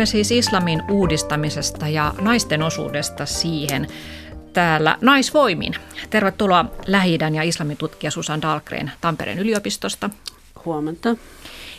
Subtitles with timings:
[0.00, 3.86] Puhumme siis islamin uudistamisesta ja naisten osuudesta siihen
[4.52, 5.74] täällä Naisvoimin.
[6.10, 10.10] Tervetuloa lähi ja islamin tutkija Susan Dahlgren Tampereen yliopistosta.
[10.64, 11.16] Huomenta.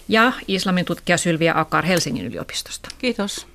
[0.07, 2.89] Ja islamin tutkija Sylvia Akar Helsingin yliopistosta.
[2.97, 3.47] Kiitos.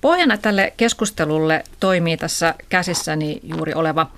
[0.00, 4.10] Pohjana tälle keskustelulle toimii tässä käsissäni juuri oleva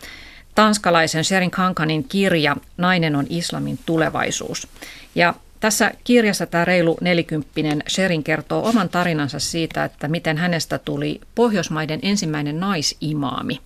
[0.55, 4.69] tanskalaisen Sherin Kankanin kirja Nainen on islamin tulevaisuus.
[5.15, 11.20] Ja tässä kirjassa tämä reilu nelikymppinen Sherin kertoo oman tarinansa siitä, että miten hänestä tuli
[11.34, 13.61] Pohjoismaiden ensimmäinen naisimaami.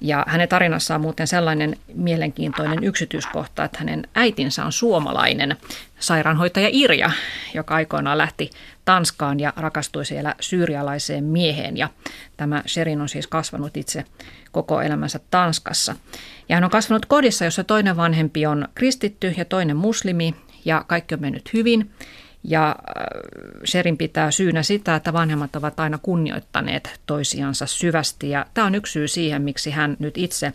[0.00, 5.56] Ja hänen tarinassaan on muuten sellainen mielenkiintoinen yksityiskohta, että hänen äitinsä on suomalainen
[5.98, 7.10] sairaanhoitaja Irja,
[7.54, 8.50] joka aikoinaan lähti
[8.84, 11.76] Tanskaan ja rakastui siellä syyrialaiseen mieheen.
[11.76, 11.88] Ja
[12.36, 14.04] tämä Sherin on siis kasvanut itse
[14.52, 15.96] koko elämänsä Tanskassa.
[16.48, 21.14] Ja hän on kasvanut kodissa, jossa toinen vanhempi on kristitty ja toinen muslimi ja kaikki
[21.14, 21.90] on mennyt hyvin.
[22.44, 22.74] Ja äh,
[23.64, 28.30] Sherin pitää syynä sitä, että vanhemmat ovat aina kunnioittaneet toisiansa syvästi.
[28.30, 30.52] Ja tämä on yksi syy siihen, miksi hän nyt itse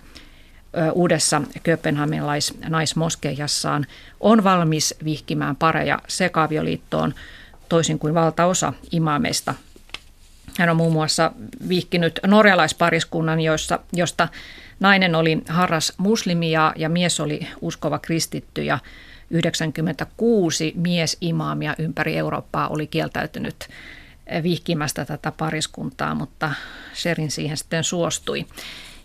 [0.94, 3.86] uudessa kööpenhaminalais naismoskejassaan
[4.20, 7.14] on valmis vihkimään pareja sekavioliittoon
[7.70, 9.54] toisin kuin valtaosa imaameista.
[10.58, 11.32] Hän on muun muassa
[11.70, 14.28] vihkinyt norjalaispariskunnan, jossa, josta
[14.80, 18.80] nainen oli harras muslimi ja, ja mies oli uskova kristitty ja
[19.30, 23.68] 96 miesimaamia ympäri Eurooppaa oli kieltäytynyt
[24.44, 26.52] vihkimästä tätä pariskuntaa, mutta
[26.94, 28.46] Sherin siihen sitten suostui.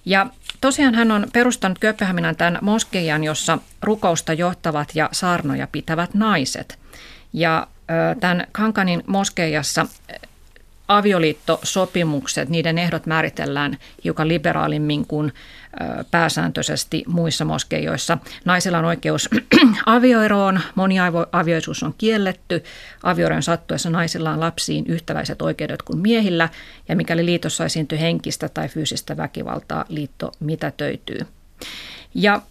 [0.05, 0.27] Ja
[0.61, 6.79] tosiaan hän on perustanut Kööpenhaminan tämän moskeijan, jossa rukousta johtavat ja saarnoja pitävät naiset.
[7.33, 7.67] Ja
[8.21, 9.87] tämän Kankanin moskeijassa
[10.89, 15.33] avioliittosopimukset, niiden ehdot määritellään hiukan liberaalimmin kuin
[16.11, 18.19] pääsääntöisesti muissa moskeijoissa.
[18.45, 19.29] Naisilla on oikeus
[19.87, 22.65] avioeroon, moniavioisuus on kielletty,
[23.03, 26.49] avioeron sattuessa naisilla on lapsiin yhtäläiset oikeudet kuin miehillä,
[26.89, 31.21] ja mikäli liitossa esiintyy henkistä tai fyysistä väkivaltaa, liitto mitätöityy.
[32.15, 32.43] Ja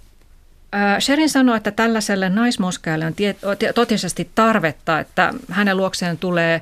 [0.99, 3.13] Sherin sanoi, että tällaiselle naismoskealle on
[3.75, 6.61] totisesti tarvetta, että hänen luokseen tulee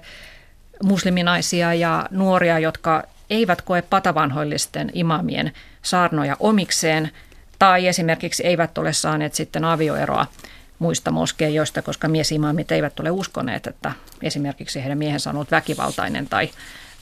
[0.84, 5.52] musliminaisia ja nuoria, jotka eivät koe patavanhoillisten imamien
[5.82, 7.12] saarnoja omikseen
[7.60, 10.28] tai esimerkiksi eivät ole saaneet sitten avioeroa
[10.80, 13.92] muista moskeijoista, koska miesimaamit eivät ole uskoneet, että
[14.22, 16.50] esimerkiksi heidän miehensä on ollut väkivaltainen tai,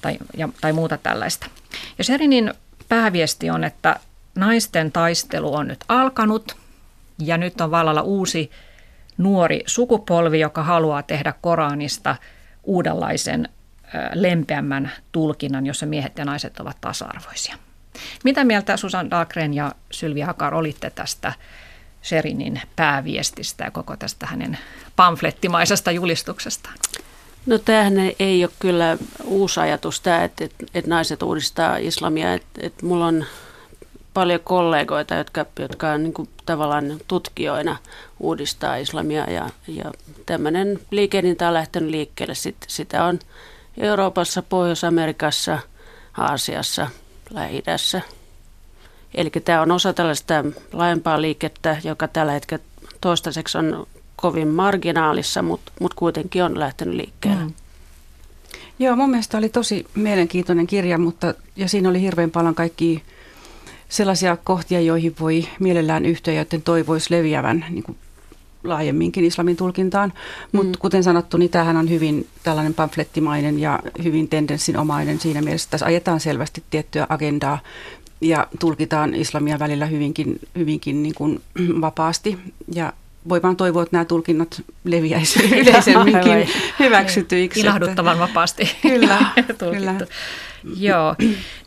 [0.01, 1.47] tai, ja, tai muuta tällaista.
[1.97, 2.53] Ja Sherinin
[2.89, 3.99] pääviesti on, että
[4.35, 6.55] naisten taistelu on nyt alkanut
[7.19, 8.51] ja nyt on vallalla uusi
[9.17, 12.16] nuori sukupolvi, joka haluaa tehdä Koranista
[12.63, 13.49] uudenlaisen
[14.13, 17.57] lempeämmän tulkinnan, jossa miehet ja naiset ovat tasa-arvoisia.
[18.23, 21.33] Mitä mieltä Susan Dahlgren ja Sylvi Hakar olitte tästä
[22.03, 24.57] Sherinin pääviestistä ja koko tästä hänen
[24.95, 26.75] pamflettimaisesta julistuksestaan?
[27.45, 32.33] No tämähän ei ole kyllä uusi ajatus tämä, että, että, että naiset uudistaa islamia.
[32.33, 33.25] Että, että mulla on
[34.13, 37.77] paljon kollegoita, jotka, jotka on niin kuin tavallaan tutkijoina
[38.19, 39.91] uudistaa islamia ja, ja
[40.25, 42.35] tämmöinen liikehdintä on lähtenyt liikkeelle.
[42.35, 43.19] Sit, sitä on
[43.77, 45.59] Euroopassa, Pohjois-Amerikassa,
[46.17, 46.88] Aasiassa,
[47.29, 48.01] Lähi-idässä.
[49.13, 50.33] Eli tämä on osa tällaista
[50.73, 52.63] laajempaa liikettä, joka tällä hetkellä
[53.01, 57.43] toistaiseksi on kovin marginaalissa, mutta mut kuitenkin on lähtenyt liikkeelle.
[57.43, 57.53] Mm.
[58.79, 63.03] Joo, mun mielestä oli tosi mielenkiintoinen kirja, mutta ja siinä oli hirveän paljon kaikki
[63.89, 67.97] sellaisia kohtia, joihin voi mielellään yhtyä, joiden toivoisi leviävän niin kuin
[68.69, 70.13] laajemminkin islamin tulkintaan.
[70.51, 70.79] Mutta mm.
[70.79, 75.85] kuten sanottu, niin tämähän on hyvin tällainen pamflettimainen ja hyvin tendenssinomainen siinä mielessä, että tässä
[75.85, 77.59] ajetaan selvästi tiettyä agendaa
[78.22, 81.41] ja tulkitaan islamia välillä hyvinkin, hyvinkin niin kuin
[81.81, 82.38] vapaasti.
[82.73, 82.94] Ja
[83.29, 86.49] voi vaan toivoa, että nämä tulkinnat leviäisivät yleisemminkin
[86.79, 87.59] hyväksytyiksi.
[87.59, 89.19] Ilahduttavan vapaasti Kyllä,
[89.73, 89.96] kyllä.
[90.78, 91.16] Joo.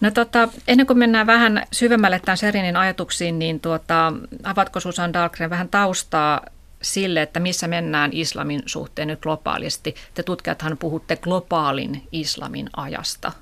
[0.01, 4.13] No tota, ennen kuin mennään vähän syvemmälle tämän Serinin ajatuksiin, niin tuota,
[4.45, 6.41] avatko Susan Dahlgren vähän taustaa
[6.83, 9.95] sille, että missä mennään islamin suhteen nyt globaalisti.
[10.15, 13.33] Te tutkijathan puhutte globaalin islamin ajasta.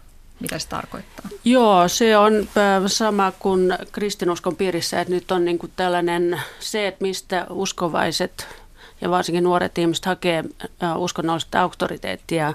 [0.41, 1.29] Mitä se tarkoittaa?
[1.45, 6.87] Joo, se on äh, sama kuin kristinuskon piirissä, että nyt on niin kuin tällainen se,
[6.87, 8.47] että mistä uskovaiset
[9.01, 10.45] ja varsinkin nuoret ihmiset hakee
[10.83, 12.55] äh, uskonnollista auktoriteettia,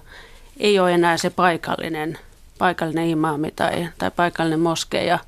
[0.59, 2.17] ei ole enää se paikallinen,
[2.57, 5.19] paikallinen imaami tai, tai paikallinen moskeja,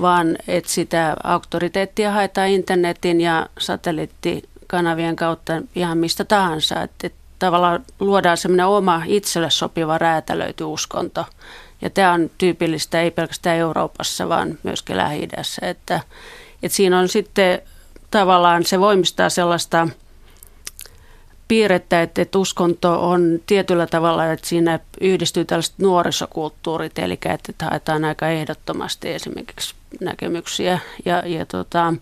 [0.00, 6.82] vaan että sitä auktoriteettia haetaan internetin ja satelliitti kanavien kautta ihan mistä tahansa.
[6.82, 11.24] Että, että tavallaan luodaan semmoinen oma itselle sopiva räätälöity uskonto.
[11.82, 15.28] Ja tämä on tyypillistä ei pelkästään Euroopassa, vaan myöskin lähi
[15.62, 16.00] että,
[16.62, 17.62] että siinä on sitten
[18.10, 19.88] tavallaan, se voimistaa sellaista
[21.48, 28.04] piirrettä, että, että uskonto on tietyllä tavalla, että siinä yhdistyy tällaiset nuorisokulttuurit, eli että haetaan
[28.04, 31.94] aika ehdottomasti esimerkiksi näkemyksiä ja, ja, tota,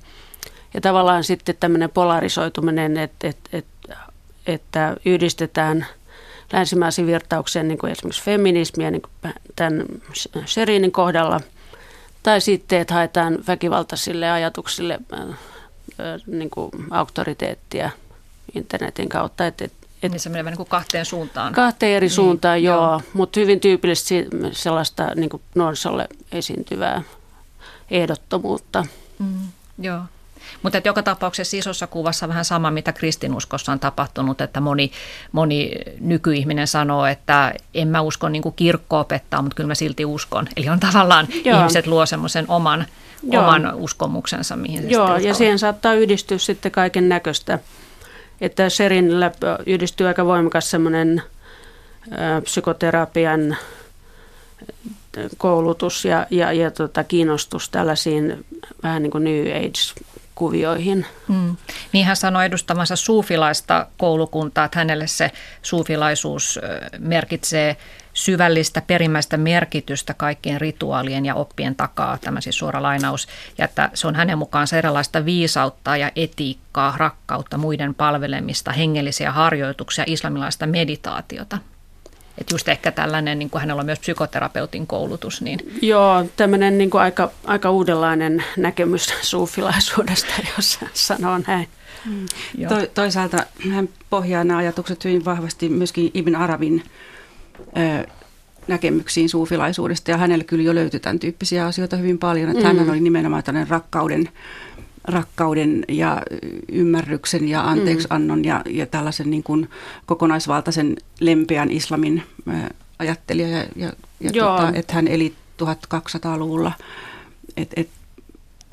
[0.74, 3.96] ja tavallaan sitten tämmöinen polarisoituminen, että, että, että,
[4.46, 5.86] että yhdistetään
[6.52, 9.84] länsimaisiin virtaukseen niin kuin esimerkiksi feminismiä niin kuin tämän
[10.46, 11.40] Sherinin kohdalla,
[12.22, 15.00] tai sitten, että haetaan väkivaltaisille ajatuksille
[16.26, 17.90] niin kuin auktoriteettia
[18.54, 19.46] internetin kautta.
[19.46, 19.72] Että, et,
[20.02, 21.52] et, niin se menee niin kuin kahteen suuntaan.
[21.52, 23.00] Kahteen eri niin, suuntaan, joo, joo.
[23.12, 27.02] mutta hyvin tyypillisesti sellaista niin kuin nuorisolle esiintyvää
[27.90, 28.86] ehdottomuutta.
[29.18, 29.48] Mm,
[29.78, 30.02] joo.
[30.62, 34.92] Mutta joka tapauksessa isossa kuvassa vähän sama, mitä kristinuskossa on tapahtunut, että moni,
[35.32, 40.48] moni nykyihminen sanoo, että en mä usko niin kirkko opettaa, mutta kyllä mä silti uskon.
[40.56, 41.58] Eli on tavallaan Joo.
[41.58, 42.86] ihmiset luo semmoisen oman,
[43.32, 47.58] oman uskomuksensa, mihin se Joo, ja siihen saattaa yhdistyä sitten kaiken näköistä.
[48.40, 49.30] Että Serinillä
[49.66, 51.22] yhdistyy aika voimakas semmoinen
[52.44, 53.56] psykoterapian
[55.38, 58.44] koulutus ja, ja, ja tota, kiinnostus tällaisiin
[58.82, 60.02] vähän niin kuin New Age
[60.38, 61.06] kuvioihin.
[61.28, 61.56] Mm.
[61.92, 65.30] Niin hän sanoi edustamansa suufilaista koulukuntaa, että hänelle se
[65.62, 66.60] suufilaisuus
[66.98, 67.76] merkitsee
[68.14, 74.06] syvällistä perimmäistä merkitystä kaikkien rituaalien ja oppien takaa, tämä siis suora lainaus, ja että se
[74.06, 81.58] on hänen mukaansa erilaista viisautta ja etiikkaa, rakkautta, muiden palvelemista, hengellisiä harjoituksia, islamilaista meditaatiota.
[82.38, 85.42] Että just ehkä tällainen, niin kuin hänellä on myös psykoterapeutin koulutus.
[85.42, 85.72] Niin.
[85.82, 91.68] Joo, tämmöinen niin kuin aika, aika uudenlainen näkemys suufilaisuudesta, jos sanoo näin.
[92.04, 92.26] Mm.
[92.68, 96.82] To, toisaalta hän pohjaa nämä ajatukset hyvin vahvasti myöskin Ibn Arabin
[97.60, 98.06] ö,
[98.68, 102.50] näkemyksiin suufilaisuudesta, ja hänelle kyllä jo löytyi tämän tyyppisiä asioita hyvin paljon.
[102.50, 102.78] Että mm.
[102.78, 104.28] Hän oli nimenomaan tällainen rakkauden
[105.04, 106.22] rakkauden ja
[106.72, 109.70] ymmärryksen ja anteeksiannon ja, ja tällaisen niin kuin
[110.06, 112.22] kokonaisvaltaisen lempeän islamin
[112.98, 113.48] ajattelija.
[113.48, 116.72] Ja, ja, ja tota, että hän eli 1200-luvulla.
[117.56, 117.88] Et, et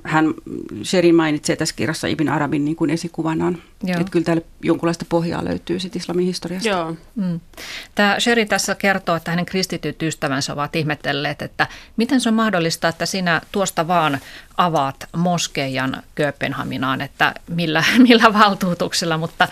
[0.06, 0.34] hän,
[0.84, 3.58] Sherin mainitsee tässä kirjassa Ibn Arabin niin kuin esikuvanaan.
[3.88, 6.70] Että kyllä täällä jonkunlaista pohjaa löytyy sit islamin historiasta.
[6.70, 6.96] Joo.
[7.16, 7.40] Mm.
[7.96, 11.68] Tämä Sheri tässä kertoo, että hänen kristityt ystävänsä ovat ihmetelleet, että
[11.98, 14.20] miten se on mahdollista, että sinä tuosta vaan
[14.58, 19.48] avaat moskeijan Kööpenhaminaan, että millä, millä valtuutuksella, mutta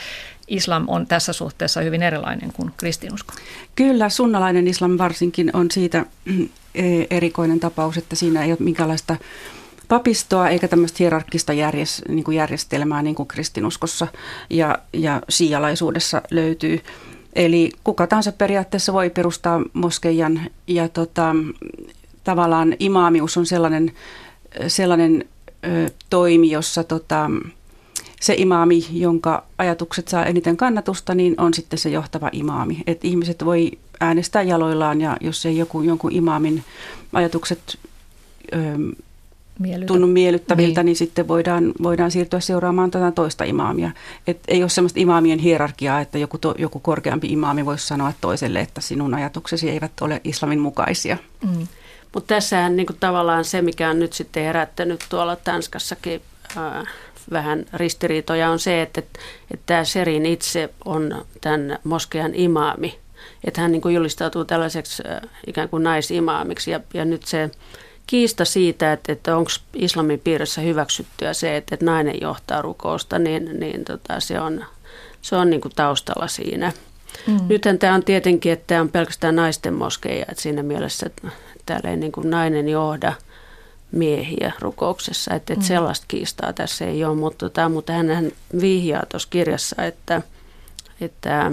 [0.48, 3.34] islam on tässä suhteessa hyvin erilainen kuin kristinusko.
[3.76, 6.06] Kyllä, sunnalainen islam varsinkin on siitä
[6.76, 9.16] e, erikoinen tapaus, että siinä ei ole minkäänlaista
[9.94, 14.08] papistoa eikä tämmöistä hierarkkista järjes, niin kuin järjestelmää niin kuin kristinuskossa
[14.50, 16.80] ja, ja sialaisuudessa löytyy.
[17.36, 21.36] Eli kuka tahansa periaatteessa voi perustaa moskeijan ja tota,
[22.24, 23.92] tavallaan imaamius on sellainen,
[24.68, 25.26] sellainen
[25.66, 27.30] ö, toimi, jossa tota,
[28.22, 32.84] se imaami, jonka ajatukset saa eniten kannatusta, niin on sitten se johtava imaami.
[32.88, 36.64] Et ihmiset voi äänestää jaloillaan ja jos ei joku, jonkun imaamin
[37.14, 37.80] ajatukset
[38.54, 38.58] ö,
[39.60, 39.88] Miellytä.
[39.88, 40.86] tunnu miellyttäviltä, niin.
[40.86, 43.92] niin sitten voidaan, voidaan siirtyä seuraamaan tätä toista imaamia.
[44.28, 48.60] Et ei ole sellaista imaamien hierarkiaa, että joku, to, joku korkeampi imaami voisi sanoa toiselle,
[48.60, 51.18] että sinun ajatuksesi eivät ole islamin mukaisia.
[51.44, 51.68] Mm.
[52.14, 56.22] Mutta tässähän niin tavallaan se, mikä on nyt sitten herättänyt tuolla Tanskassakin
[56.58, 56.88] äh,
[57.32, 59.00] vähän ristiriitoja, on se, että,
[59.52, 63.00] että tämä Serin itse on tämän moskean imaami.
[63.44, 67.52] Että hän niin julistautuu tällaiseksi äh, ikään kuin naisimaamiksi ja, ja nyt se
[68.08, 73.60] kiista siitä, että, että onko islamin piirissä hyväksyttyä se, että, että nainen johtaa rukousta, niin,
[73.60, 74.66] niin tota, se on,
[75.22, 76.72] se on niin kuin taustalla siinä.
[77.28, 77.40] Mm.
[77.50, 81.28] Nythän tämä on tietenkin, että tämä on pelkästään naisten moskeja, että siinä mielessä että
[81.66, 83.14] täällä ei niin kuin nainen johda
[83.92, 85.68] miehiä rukouksessa, että, että mm.
[85.68, 88.32] sellaista kiistaa tässä ei ole, mutta, tota, mutta hän
[88.62, 90.22] vihjaa tuossa kirjassa, että,
[91.02, 91.52] että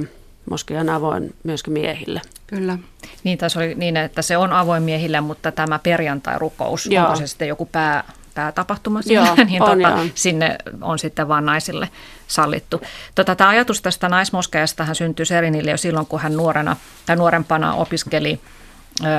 [0.50, 2.21] moskea on avoin myöskin miehille.
[2.50, 2.78] Kyllä.
[3.25, 7.04] Niin, tässä oli niin, että se on avoin miehille, mutta tämä perjantai-rukous, Joo.
[7.04, 8.04] onko se sitten joku pää,
[8.35, 11.88] päätapahtuma siinä, Joo, niin on, tuota, sinne on sitten vain naisille
[12.26, 12.80] sallittu.
[13.14, 16.76] Tota, tämä ajatus tästä naismoskeasta hän syntyi Serinille jo silloin, kun hän nuorena
[17.07, 18.40] tai nuorempana opiskeli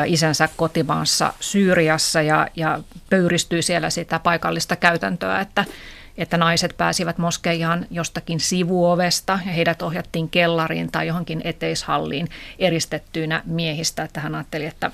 [0.05, 5.65] isänsä kotimaassa Syyriassa ja, ja pöyristyi siellä sitä paikallista käytäntöä, että
[6.21, 12.27] että naiset pääsivät moskeijaan jostakin sivuovesta ja heidät ohjattiin kellariin tai johonkin eteishalliin
[12.59, 14.03] eristettyinä miehistä.
[14.03, 14.91] Että hän ajatteli, että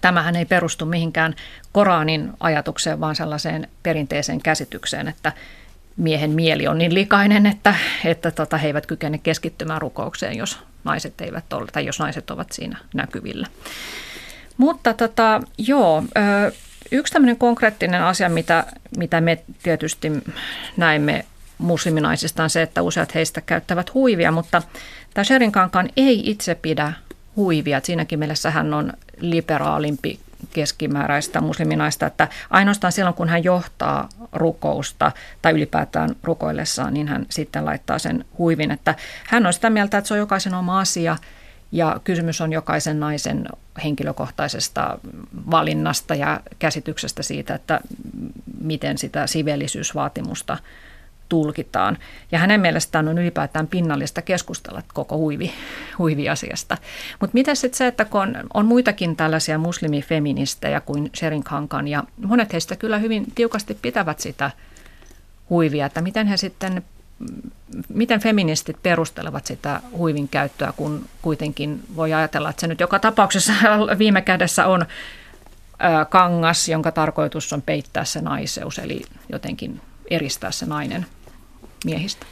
[0.00, 1.34] tämähän ei perustu mihinkään
[1.72, 5.32] Koranin ajatukseen, vaan sellaiseen perinteiseen käsitykseen, että
[5.96, 7.74] miehen mieli on niin likainen, että,
[8.04, 12.52] että tota, he eivät kykene keskittymään rukoukseen, jos naiset, eivät ole, tai jos naiset ovat
[12.52, 13.46] siinä näkyvillä.
[14.56, 16.04] Mutta tota, joo,
[16.94, 18.64] Yksi tämmöinen konkreettinen asia, mitä,
[18.96, 20.12] mitä me tietysti
[20.76, 21.24] näimme
[21.58, 24.62] musliminaisista on se, että useat heistä käyttävät huivia, mutta
[25.14, 26.92] tämä Sherin Kankan ei itse pidä
[27.36, 27.80] huivia.
[27.82, 30.20] Siinäkin mielessä hän on liberaalimpi
[30.52, 37.64] keskimääräistä musliminaista, että ainoastaan silloin kun hän johtaa rukousta tai ylipäätään rukoillessaan, niin hän sitten
[37.64, 38.70] laittaa sen huivin.
[38.70, 38.94] Että
[39.26, 41.16] hän on sitä mieltä, että se on jokaisen oma asia
[41.74, 43.46] ja kysymys on jokaisen naisen
[43.84, 44.98] henkilökohtaisesta
[45.50, 47.80] valinnasta ja käsityksestä siitä, että
[48.60, 50.58] miten sitä sivellisyysvaatimusta
[51.28, 51.98] tulkitaan.
[52.32, 55.52] Ja hänen mielestään on ylipäätään pinnallista keskustella koko huivi,
[55.98, 56.76] huiviasiasta.
[57.20, 62.04] Mutta mitä sitten se, että kun on, on muitakin tällaisia muslimifeministejä kuin Sherin Kankan, ja
[62.26, 64.50] monet heistä kyllä hyvin tiukasti pitävät sitä
[65.50, 66.84] huivia, että miten he sitten
[67.88, 73.52] miten feministit perustelevat sitä huivin käyttöä, kun kuitenkin voi ajatella, että se nyt joka tapauksessa
[73.98, 74.86] viime kädessä on
[76.10, 79.80] kangas, jonka tarkoitus on peittää se naiseus, eli jotenkin
[80.10, 81.06] eristää se nainen
[81.84, 82.26] miehistä?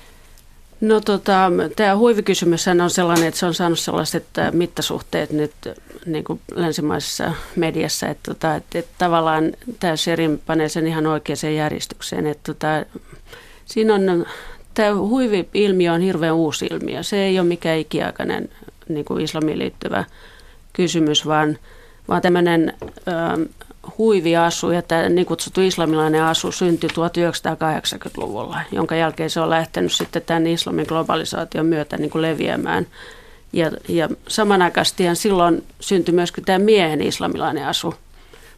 [0.80, 5.52] No tota, tämä huivikysymys on sellainen, että se on saanut sellaiset mittasuhteet nyt
[6.06, 11.54] niin kuin länsimaisessa mediassa, että, tota, että, että tavallaan tämä Sherin panee sen ihan oikeaan
[11.56, 12.26] järjestykseen.
[12.26, 12.66] Että tota,
[13.64, 14.26] siinä on,
[14.74, 17.02] tämä huivi-ilmiö on hirveän uusi ilmiö.
[17.02, 18.48] Se ei ole mikään ikiaikainen
[18.88, 20.04] niin kuin islamiin liittyvä
[20.72, 21.58] kysymys, vaan,
[22.08, 22.72] vaan tämmöinen
[23.98, 30.22] huiviasu ja tämä niin kutsuttu islamilainen asu syntyi 1980-luvulla, jonka jälkeen se on lähtenyt sitten
[30.22, 32.86] tämän islamin globalisaation myötä niin kuin leviämään.
[33.52, 37.94] Ja, ja samanaikaisesti silloin syntyi myöskin tämä miehen islamilainen asu,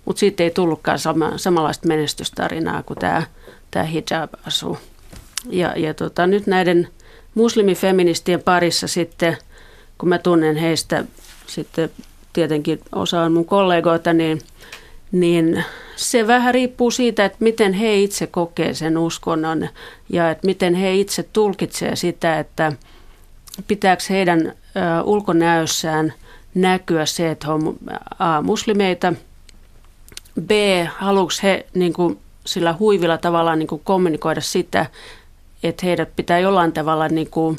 [0.04, 3.22] mutta siitä ei tullutkaan sama, samanlaista menestystarinaa kuin tämä,
[3.70, 4.78] tämä hijab-asu.
[5.50, 6.88] Ja, ja tota, nyt näiden
[7.34, 9.36] muslimifeministien parissa sitten,
[9.98, 11.04] kun mä tunnen heistä
[11.46, 11.90] sitten
[12.32, 14.40] tietenkin osa on mun kollegoita, niin–
[15.14, 15.64] niin
[15.96, 19.68] se vähän riippuu siitä, että miten he itse kokee sen uskonnon
[20.08, 22.72] ja että miten he itse tulkitsee sitä, että
[23.66, 24.52] pitääkö heidän
[25.04, 26.12] ulkonäössään
[26.54, 27.76] näkyä se, että he on
[28.18, 29.12] A, muslimeita,
[30.40, 30.50] B,
[30.96, 34.86] haluatko he niin kuin, sillä huivilla tavalla niin kuin kommunikoida sitä,
[35.64, 37.58] että heidät pitää jollain tavalla niin kuin,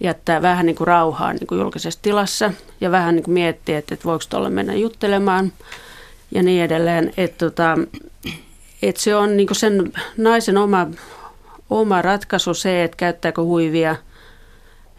[0.00, 3.94] jättää vähän niin kuin rauhaa niin kuin julkisessa tilassa ja vähän niin kuin miettiä, että,
[3.94, 5.52] että voiko tuolla mennä juttelemaan–
[6.34, 7.12] ja niin edelleen.
[7.16, 7.78] Että tota,
[8.82, 10.86] et se on niin sen naisen oma,
[11.70, 13.96] oma ratkaisu se, että käyttääkö huivia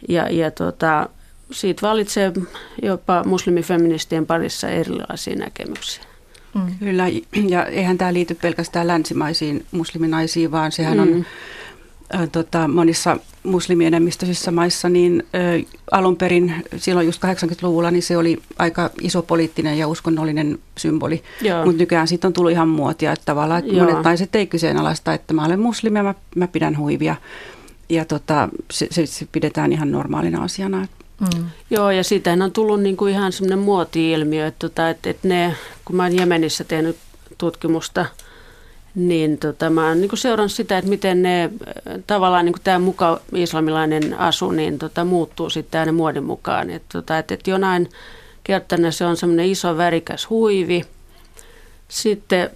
[0.10, 1.10] ja, ja tota,
[1.52, 2.34] siitä valitsee
[2.82, 6.04] jopa muslimifeministien parissa erilaisia näkemyksiä.
[6.54, 6.76] Mm.
[6.80, 7.06] Kyllä,
[7.50, 11.04] ja eihän tämä liity pelkästään länsimaisiin musliminaisiin, vaan sehän mm.
[11.04, 11.26] on
[12.32, 15.38] tota, monissa muslimienemmistöisissä maissa, niin ä,
[15.92, 21.24] alun perin silloin just 80-luvulla, niin se oli aika iso poliittinen ja uskonnollinen symboli.
[21.66, 25.34] Mutta nykyään siitä on tullut ihan muotia, että tavallaan että monet naiset ei kyseenalaista, että
[25.34, 27.16] mä olen muslimi ja mä, mä pidän huivia.
[27.90, 30.88] Ja tota, se, se, se pidetään ihan normaalina asiana.
[31.22, 31.46] Mm.
[31.70, 35.96] Joo, ja siitähän on tullut niinku ihan semmoinen muoti-ilmiö, että, tota, että, että ne, kun
[35.96, 36.98] mä oon Jemenissä tehnyt
[37.38, 38.06] tutkimusta–
[38.96, 41.50] niin tota, mä oon niin seurannut sitä, että miten ne
[42.08, 46.70] tavallaan niin tämä muka islamilainen asu niin tota, muuttuu sitten aina muodin mukaan.
[46.70, 47.90] Että tota, et, et jonain
[48.44, 50.84] kertana se on semmoinen iso värikäs huivi.
[51.88, 52.50] Sitten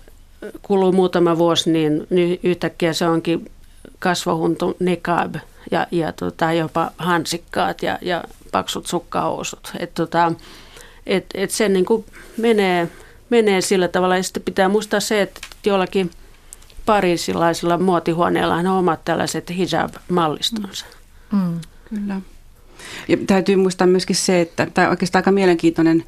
[0.62, 3.52] kuluu muutama vuosi, niin, niin yhtäkkiä se onkin
[4.00, 5.36] kasvohuntu nikab
[5.72, 9.72] ja, ja tota, jopa hansikkaat ja, ja paksut sukkahousut.
[9.80, 10.32] Et, tota,
[11.06, 11.86] et, et se niin
[12.38, 12.90] menee,
[13.30, 16.12] menee sillä tavalla ja sitten pitää muistaa se, että jollakin–
[16.90, 20.86] pariisilaisilla muotihuoneilla on omat tällaiset hijab-mallistonsa.
[21.32, 21.60] Mm.
[21.90, 22.22] Kyllä.
[23.08, 26.04] Ja täytyy muistaa myöskin se, että tämä oikeastaan aika mielenkiintoinen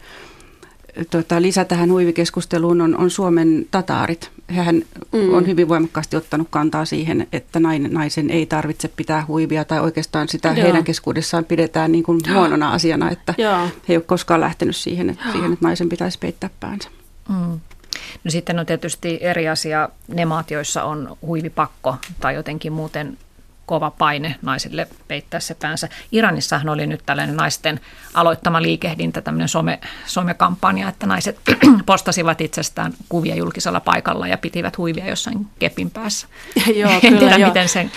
[1.10, 4.32] tota, lisä tähän huivikeskusteluun on, on Suomen tataarit.
[4.48, 4.76] Hän
[5.12, 5.34] mm.
[5.34, 10.28] on hyvin voimakkaasti ottanut kantaa siihen, että nainen, naisen ei tarvitse pitää huivia tai oikeastaan
[10.28, 10.64] sitä Joo.
[10.64, 13.66] heidän keskuudessaan pidetään niin kuin huonona asiana, että Joo.
[13.66, 16.90] he ei ole koskaan lähtenyt siihen, että, siihen, että naisen pitäisi peittää päänsä.
[17.30, 17.60] Mm.
[18.24, 23.18] No sitten on tietysti eri asia ne maat, joissa on huivipakko tai jotenkin muuten
[23.66, 25.90] kova paine naisille peittää se päänsä.
[26.12, 27.80] Iranissahan oli nyt tällainen naisten
[28.14, 31.40] aloittama liikehdintä, tämmöinen some, somekampanja, että naiset
[31.86, 36.28] postasivat itsestään kuvia julkisella paikalla ja pitivät huivia jossain kepin päässä.
[36.76, 37.48] Joo, en tiedä, jo.
[37.48, 37.92] miten sen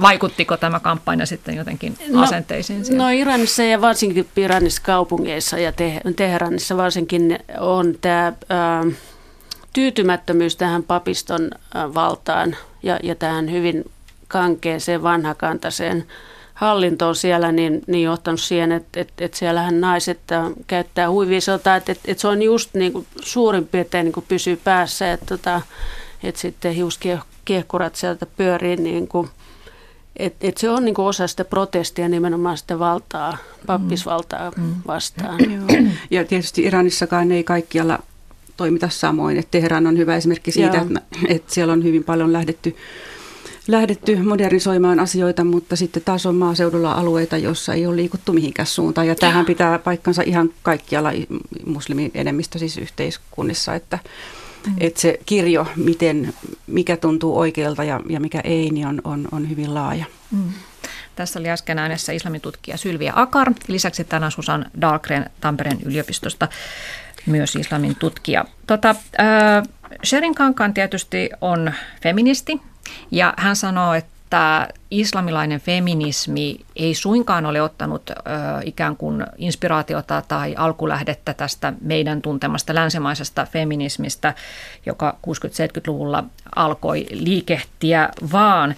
[0.00, 3.04] Vaikuttiko tämä kampanja sitten jotenkin no, asenteisiin siellä?
[3.04, 5.72] No Iranissa ja varsinkin Iranissa kaupungeissa ja
[6.16, 8.26] Teheranissa varsinkin on tämä...
[8.26, 8.96] Äh,
[9.72, 13.90] tyytymättömyys tähän papiston äh, valtaan ja, ja tähän hyvin
[14.28, 16.04] kankeeseen vanhakantaiseen
[16.54, 21.92] hallintoon siellä, niin, niin johtanut siihen, että, että, että siellähän naiset äh, käyttää huivisolta, että,
[21.92, 25.60] että, että se on just niin kuin suurin piirtein niin kuin pysyy päässä, että, että,
[26.22, 29.28] että sitten hiuskiehkurat sieltä pyörii niin kuin
[30.16, 33.36] Et, et se on niinku osa sitä protestia nimenomaan sitä valtaa,
[33.66, 34.74] pappisvaltaa mm.
[34.86, 35.38] vastaan.
[36.10, 37.98] Ja tietysti Iranissakaan ei kaikkialla
[38.60, 39.36] toimita samoin.
[39.36, 42.76] Et Teheran on hyvä esimerkki siitä, että, että siellä on hyvin paljon lähdetty,
[43.68, 49.06] lähdetty modernisoimaan asioita, mutta sitten taas on maaseudulla alueita, joissa ei ole liikuttu mihinkään suuntaan.
[49.06, 51.12] Ja tähän pitää paikkansa ihan kaikkialla
[52.14, 53.98] enemmistö siis yhteiskunnissa, että,
[54.66, 54.74] mm.
[54.80, 56.34] että se kirjo, miten,
[56.66, 60.04] mikä tuntuu oikealta ja, ja mikä ei, niin on, on, on hyvin laaja.
[60.30, 60.52] Mm.
[61.16, 63.52] Tässä oli äsken äänessä islamitutkija Sylvia Akar.
[63.68, 66.48] Lisäksi tänään Susan Dahlgren Tampereen yliopistosta
[67.26, 68.44] myös islamin tutkija.
[68.66, 69.68] Tota, äh,
[70.04, 71.72] Sherin Kankan tietysti on
[72.02, 72.60] feministi
[73.10, 78.16] ja hän sanoo, että islamilainen feminismi ei suinkaan ole ottanut äh,
[78.64, 84.34] ikään kuin inspiraatiota tai alkulähdettä tästä meidän tuntemasta länsimaisesta feminismistä,
[84.86, 86.24] joka 60-70-luvulla
[86.56, 88.76] alkoi liikehtiä, vaan äh,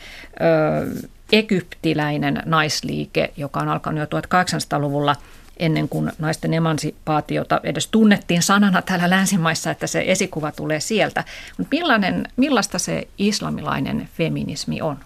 [1.32, 5.16] egyptiläinen naisliike, joka on alkanut jo 1800-luvulla–
[5.56, 11.24] ennen kuin naisten emansipaatiota edes tunnettiin sanana täällä länsimaissa, että se esikuva tulee sieltä.
[11.58, 14.98] Mutta millainen, millaista se islamilainen feminismi on?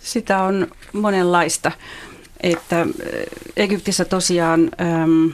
[0.00, 1.72] Sitä on monenlaista.
[2.40, 2.86] Että äh,
[3.56, 5.26] Egyptissä tosiaan ähm,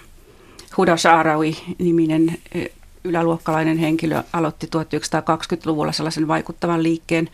[0.76, 2.62] Huda Sha'arawi-niminen äh,
[3.04, 7.30] yläluokkalainen henkilö aloitti 1920-luvulla sellaisen vaikuttavan liikkeen,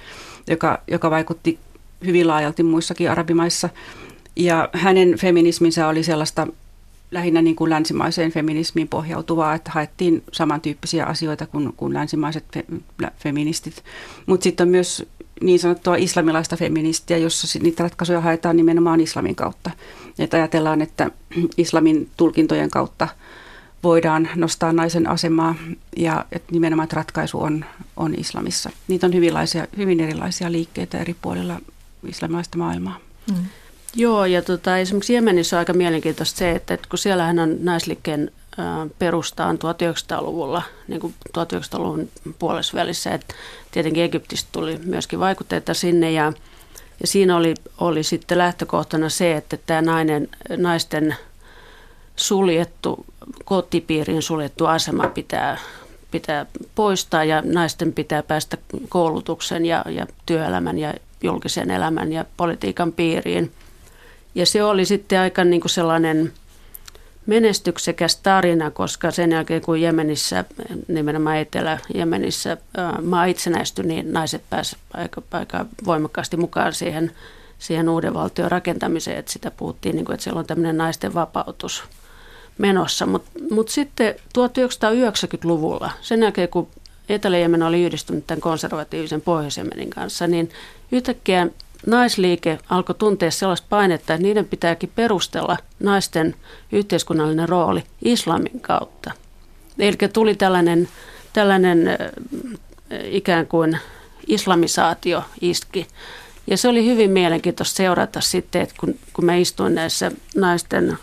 [0.47, 1.59] joka, joka vaikutti
[2.07, 3.69] hyvin laajalti muissakin arabimaissa.
[4.37, 6.47] Ja hänen feminisminsä oli sellaista
[7.11, 12.65] lähinnä niin kuin länsimaiseen feminismiin pohjautuvaa, että haettiin samantyyppisiä asioita kuin, kuin länsimaiset fe,
[13.19, 13.85] feministit.
[14.27, 15.07] Mutta sitten on myös
[15.41, 19.71] niin sanottua islamilaista feministiä, jossa niitä ratkaisuja haetaan nimenomaan islamin kautta.
[20.19, 21.11] Että ajatellaan, että
[21.57, 23.09] islamin tulkintojen kautta
[23.83, 25.55] voidaan nostaa naisen asemaa
[25.97, 27.65] ja että nimenomaan että ratkaisu on,
[27.97, 28.71] on islamissa.
[28.89, 29.33] Niitä on hyvin,
[29.77, 31.61] hyvin erilaisia liikkeitä eri puolilla
[32.09, 32.99] islamilaista maailmaa.
[33.31, 33.45] Mm.
[33.95, 38.31] Joo, ja tota, esimerkiksi Jemenissä on aika mielenkiintoista se, että, että kun siellähän on naisliikkeen
[38.99, 43.35] perustaan 1900-luvulla, niin kuin 1900-luvun puolessa välissä, että
[43.71, 46.33] tietenkin Egyptistä tuli myöskin vaikutteita sinne ja,
[47.01, 51.17] ja siinä oli, oli sitten lähtökohtana se, että tämä nainen, naisten
[52.17, 53.07] suljettu,
[53.45, 55.59] kotipiirin suljettu asema pitää,
[56.11, 58.57] pitää poistaa ja naisten pitää päästä
[58.89, 63.53] koulutuksen ja, ja työelämän ja julkisen elämän ja politiikan piiriin–
[64.35, 66.33] ja se oli sitten aika niin kuin sellainen
[67.27, 70.45] menestyksekäs tarina, koska sen jälkeen kun Jemenissä,
[70.89, 72.57] nimenomaan Etelä-Jemenissä
[73.03, 77.13] maa itsenäistyi, niin naiset pääsivät aika, aika voimakkaasti mukaan siihen,
[77.59, 79.19] siihen uuden valtion rakentamiseen.
[79.19, 81.85] Että sitä puhuttiin, niin kuin, että siellä on tämmöinen naisten vapautus
[82.59, 83.07] menossa.
[83.07, 86.69] Mutta mut sitten 1990-luvulla, sen jälkeen kun
[87.09, 89.61] Etelä-Jemen oli yhdistynyt tämän konservatiivisen pohjois
[89.95, 90.51] kanssa, niin
[90.93, 91.47] yhtäkkiä
[91.87, 96.35] naisliike alkoi tuntea sellaista painetta, että niiden pitääkin perustella naisten
[96.73, 99.11] yhteiskunnallinen rooli islamin kautta.
[99.79, 100.89] Eli tuli tällainen,
[101.33, 101.89] tällainen
[103.05, 103.79] ikään kuin
[104.27, 105.87] islamisaatio iski.
[106.47, 110.99] Ja se oli hyvin mielenkiintoista seurata sitten, että kun, kun mä istuin näissä naisten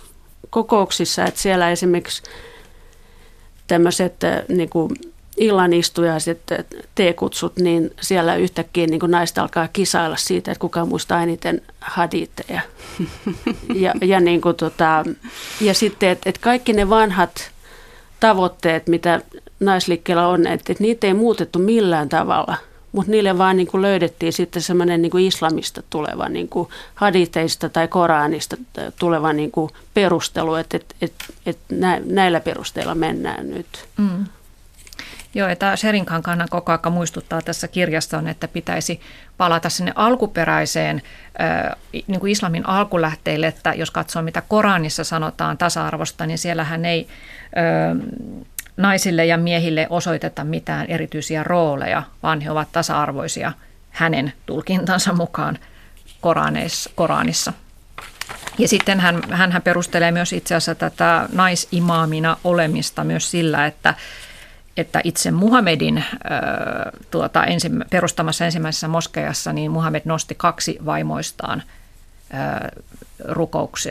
[0.49, 2.23] kokouksissa, että siellä esimerkiksi
[3.67, 4.15] tämmöiset
[4.49, 4.91] niin kuin
[5.37, 6.39] illan istujaiset
[6.95, 12.61] teekutsut, niin siellä yhtäkkiä niin naiset alkaa kisailla siitä, että kuka muistaa eniten haditteja.
[13.83, 15.05] ja, ja, niin kuin tota,
[15.61, 17.51] ja sitten, että, että kaikki ne vanhat
[18.19, 19.21] tavoitteet, mitä
[19.59, 22.57] naisliikkeellä on, että, että niitä ei muutettu millään tavalla,
[22.91, 27.87] mutta niille vaan niin kuin löydettiin sitten semmoinen niin islamista tuleva, niin kuin haditeista tai
[27.87, 28.57] Koranista
[28.99, 33.87] tuleva niin kuin perustelu, että, että, että, että näillä perusteilla mennään nyt.
[33.97, 34.25] Mm.
[35.33, 39.01] Joo, että Sherinkan kannan koko ajan muistuttaa tässä kirjassa on, että pitäisi
[39.37, 41.01] palata sinne alkuperäiseen
[42.07, 47.07] niin kuin islamin alkulähteille, että jos katsoo mitä Koranissa sanotaan tasa-arvosta, niin siellähän ei
[48.77, 53.51] naisille ja miehille osoiteta mitään erityisiä rooleja, vaan he ovat tasa-arvoisia
[53.89, 55.57] hänen tulkintansa mukaan
[56.95, 57.53] Koranissa.
[58.57, 63.93] Ja sitten hän, hän perustelee myös itse asiassa tätä naisimaamina olemista myös sillä, että
[64.77, 66.03] että itse Muhammedin
[67.11, 71.63] tuota, ensi, perustamassa ensimmäisessä moskeijassa, niin Muhammed nosti kaksi vaimoistaan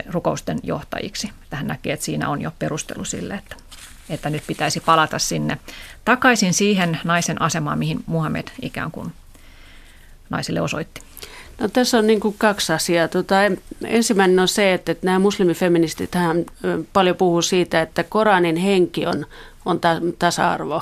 [0.09, 1.31] rukousten johtajiksi.
[1.49, 3.55] Tähän näkee, että siinä on jo perustelu sille, että,
[4.09, 5.57] että nyt pitäisi palata sinne
[6.05, 9.13] takaisin siihen naisen asemaan, mihin Muhammed ikään kuin
[10.29, 11.01] naisille osoitti.
[11.61, 13.07] No, tässä on niin kuin kaksi asiaa.
[13.07, 13.35] Tota,
[13.85, 16.11] ensimmäinen on se, että, että nämä muslimifeministit
[16.93, 19.25] paljon puhuu siitä, että Koranin henki on
[19.67, 20.81] on ta- tasa-arvo.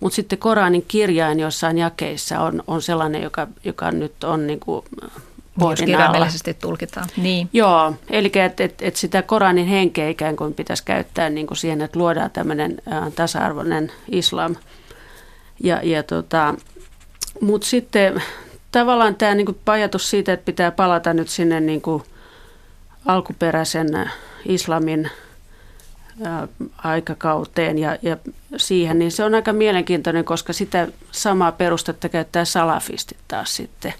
[0.00, 4.84] Mutta sitten Koranin kirjain jossain jakeissa on, on sellainen, joka, joka nyt on niin kuin
[5.78, 7.06] kirjaimellisesti tulkitaan.
[7.16, 7.48] Niin.
[7.52, 11.80] Joo, eli että et, et sitä Koranin henkeä ikään kuin pitäisi käyttää niin kuin siihen,
[11.80, 12.82] että luodaan tämmöinen
[13.14, 14.56] tasa-arvoinen islam.
[15.62, 16.54] Ja, ja tota,
[17.40, 18.22] Mutta sitten
[18.74, 22.02] tavallaan tämä niin ajatus siitä, että pitää palata nyt sinne niin kuin
[23.06, 24.10] alkuperäisen
[24.44, 25.10] islamin
[26.84, 28.16] aikakauteen ja, ja
[28.56, 33.94] siihen, niin se on aika mielenkiintoinen, koska sitä samaa perustetta käyttää salafistit taas sitten.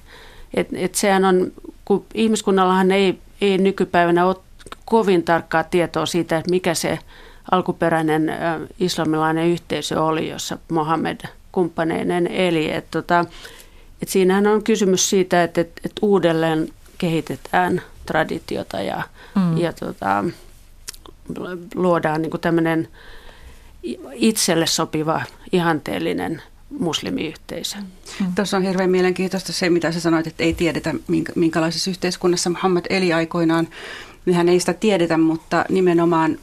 [0.54, 1.52] Et, et sehän on,
[1.84, 4.36] kun ihmiskunnallahan ei, ei nykypäivänä ole
[4.84, 6.98] kovin tarkkaa tietoa siitä, että mikä se
[7.50, 11.20] alkuperäinen ä, islamilainen yhteisö oli, jossa Mohammed
[11.52, 12.72] kumppaneinen eli.
[12.72, 13.24] Et tota,
[14.04, 19.02] et siinähän on kysymys siitä, että et, et uudelleen kehitetään traditiota ja,
[19.34, 19.58] mm.
[19.58, 20.24] ja tota,
[21.74, 22.88] luodaan niin tämmöinen
[24.12, 26.42] itselle sopiva, ihanteellinen
[26.78, 27.76] muslimiyhteisö.
[28.20, 28.34] Mm.
[28.34, 30.94] Tuossa on hirveän mielenkiintoista se, mitä sä sanoit, että ei tiedetä,
[31.34, 33.68] minkälaisessa yhteiskunnassa Muhammad eli aikoinaan.
[34.24, 36.38] Mehän ei sitä tiedetä, mutta nimenomaan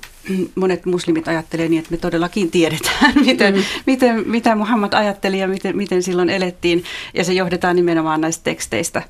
[0.55, 3.63] monet muslimit ajattelee niin, että me todellakin tiedetään, miten, mm.
[3.85, 6.83] miten, mitä Muhammad ajatteli ja miten, miten silloin elettiin.
[7.13, 9.01] Ja se johdetaan nimenomaan näistä teksteistä.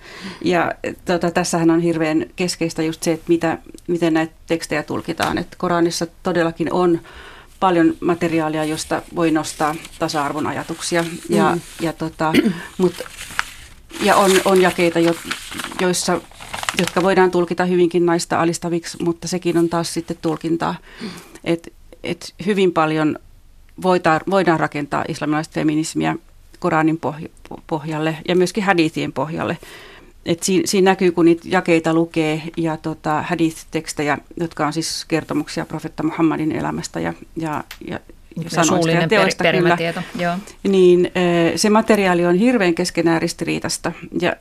[0.44, 0.72] Ja
[1.06, 5.38] tota, tässähän on hirveän keskeistä just se, että mitä, miten näitä tekstejä tulkitaan.
[5.38, 7.00] Että Koranissa todellakin on
[7.60, 11.06] paljon materiaalia, josta voi nostaa tasa-arvon ajatuksia.
[11.30, 11.62] Ja, mm.
[11.82, 12.34] ja, tota,
[12.78, 12.94] mut,
[14.02, 15.16] ja on, on jakeita, jo,
[15.82, 16.22] joissa
[16.80, 20.76] jotka voidaan tulkita hyvinkin naista alistaviksi, mutta sekin on taas sitten tulkintaa.
[21.44, 21.72] että
[22.04, 23.20] et hyvin paljon
[23.82, 26.16] voidaan, voidaan rakentaa islamilaista feminismiä
[26.60, 27.00] Koranin
[27.68, 29.58] pohjalle ja myöskin hadithien pohjalle.
[30.26, 35.66] Et siinä, siinä näkyy, kun niitä jakeita lukee ja tota, hadith-tekstejä, jotka on siis kertomuksia
[35.66, 38.00] profetta Muhammadin elämästä ja, ja, ja
[38.44, 39.78] ja sanoista ja teoista per, kyllä,
[40.20, 40.36] Joo.
[40.64, 41.12] niin
[41.56, 43.92] se materiaali on hirveän keskenään ristiriitasta.
[44.22, 44.36] Ja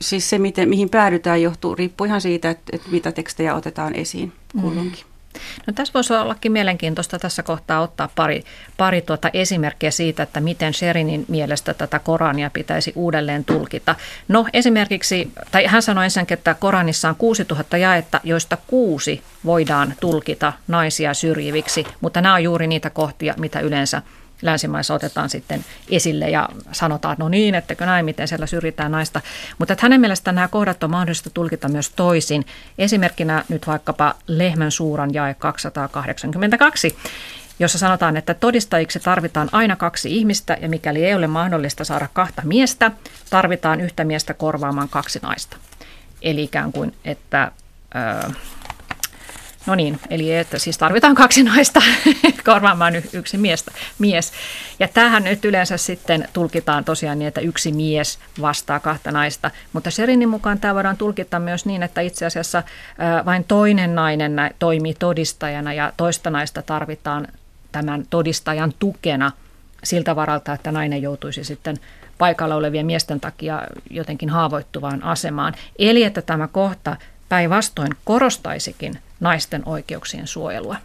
[0.00, 4.32] siis se, miten, mihin päädytään, johtuu, riippuu ihan siitä, että, että mitä tekstejä otetaan esiin
[4.60, 5.04] kulloinkin.
[5.04, 5.18] Mm.
[5.66, 8.44] No tässä voisi ollakin mielenkiintoista tässä kohtaa ottaa pari,
[8.76, 13.94] pari tuota esimerkkiä siitä, että miten Sherinin mielestä tätä Korania pitäisi uudelleen tulkita.
[14.28, 20.52] No esimerkiksi, tai hän sanoi ensinnäkin, että Koranissa on 6000 jaetta, joista kuusi voidaan tulkita
[20.68, 24.02] naisia syrjiviksi, mutta nämä on juuri niitä kohtia, mitä yleensä
[24.42, 29.20] länsimaissa otetaan sitten esille ja sanotaan, että no niin, ettekö näin, miten siellä syrjitään naista.
[29.58, 32.46] Mutta että hänen mielestään nämä kohdat on mahdollista tulkita myös toisin.
[32.78, 36.98] Esimerkkinä nyt vaikkapa Lehmän suuran jae 282,
[37.58, 42.42] jossa sanotaan, että todistajiksi tarvitaan aina kaksi ihmistä ja mikäli ei ole mahdollista saada kahta
[42.44, 42.90] miestä,
[43.30, 45.56] tarvitaan yhtä miestä korvaamaan kaksi naista.
[46.22, 47.52] Eli ikään kuin, että...
[47.96, 48.30] Öö,
[49.68, 51.82] No niin, eli että siis tarvitaan kaksi naista
[52.44, 54.32] korvaamaan yksi miestä, mies.
[54.78, 59.50] Ja tähän nyt yleensä sitten tulkitaan tosiaan niin, että yksi mies vastaa kahta naista.
[59.72, 62.62] Mutta Serinin mukaan tämä voidaan tulkita myös niin, että itse asiassa
[63.24, 67.28] vain toinen nainen toimii todistajana ja toista naista tarvitaan
[67.72, 69.32] tämän todistajan tukena
[69.84, 71.76] siltä varalta, että nainen joutuisi sitten
[72.18, 75.54] paikalla olevien miesten takia jotenkin haavoittuvaan asemaan.
[75.78, 76.96] Eli että tämä kohta
[77.28, 80.76] päinvastoin korostaisikin naisten oikeuksien suojelua.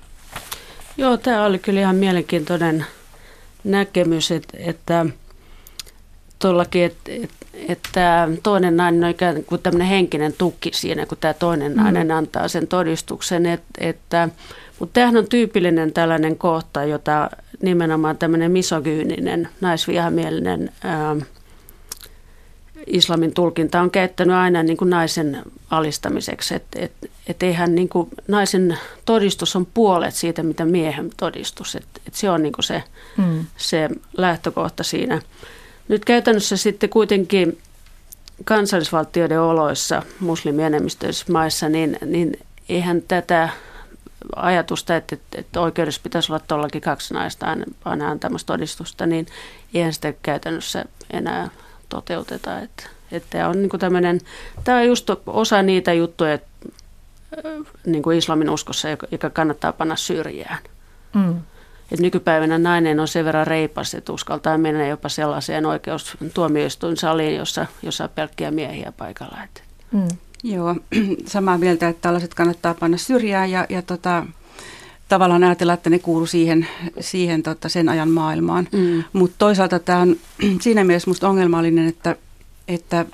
[0.98, 2.86] Joo, tämä oli kyllä ihan mielenkiintoinen
[3.64, 5.06] näkemys, että, että
[6.40, 11.34] tuollakin, että, että, että toinen nainen on ikään kuin tämmöinen henkinen tuki siinä, kun tämä
[11.34, 11.82] toinen mm.
[11.82, 14.30] nainen antaa sen todistuksen, että, että
[14.80, 17.30] mutta tämähän on tyypillinen tällainen kohta, jota
[17.62, 21.16] nimenomaan tämmöinen misogyyninen, naisvihamielinen ää,
[22.88, 26.56] islamin tulkinta on käyttänyt aina niin kuin naisen alistamiseksi.
[26.56, 26.92] Että et,
[27.28, 31.76] et eihän niin kuin, naisen todistus on puolet siitä, mitä miehen todistus.
[31.76, 32.84] Että et se on niin kuin se,
[33.18, 33.46] mm.
[33.58, 35.22] se lähtökohta siinä.
[35.88, 37.58] Nyt käytännössä sitten kuitenkin
[38.46, 43.50] kansallisvaltioiden oloissa muslimienemmistöisissä maissa, niin, niin eihän tätä
[44.36, 49.26] ajatusta, että, että, että oikeudessa pitäisi olla tuollakin kaksi naista aina, aina antamassa todistusta, niin
[49.74, 51.50] eihän sitä käytännössä enää
[51.94, 52.60] toteuteta.
[52.60, 54.20] Että, että on niin tämmöinen,
[54.64, 56.40] tämä on just osa niitä juttuja
[57.86, 60.60] niin kuin islamin uskossa, joka kannattaa panna syrjään.
[61.14, 61.36] Mm.
[61.92, 68.04] Et nykypäivänä nainen on sen verran reipas, että uskaltaa mennä jopa sellaiseen oikeustuomioistuinsaliin, jossa, jossa
[68.04, 69.38] on pelkkiä miehiä paikalla.
[69.92, 70.08] Mm.
[70.44, 70.76] Joo,
[71.26, 74.26] samaa mieltä, että tällaiset kannattaa panna syrjään ja, ja tota,
[75.14, 76.68] tavallaan ajatella, että ne kuuluu siihen,
[77.00, 78.68] siihen tota, sen ajan maailmaan.
[78.72, 79.04] Mm.
[79.14, 80.16] Mutta toisaalta tämä on
[80.62, 82.16] siinä mielessä minusta ongelmallinen, että,
[82.68, 83.06] että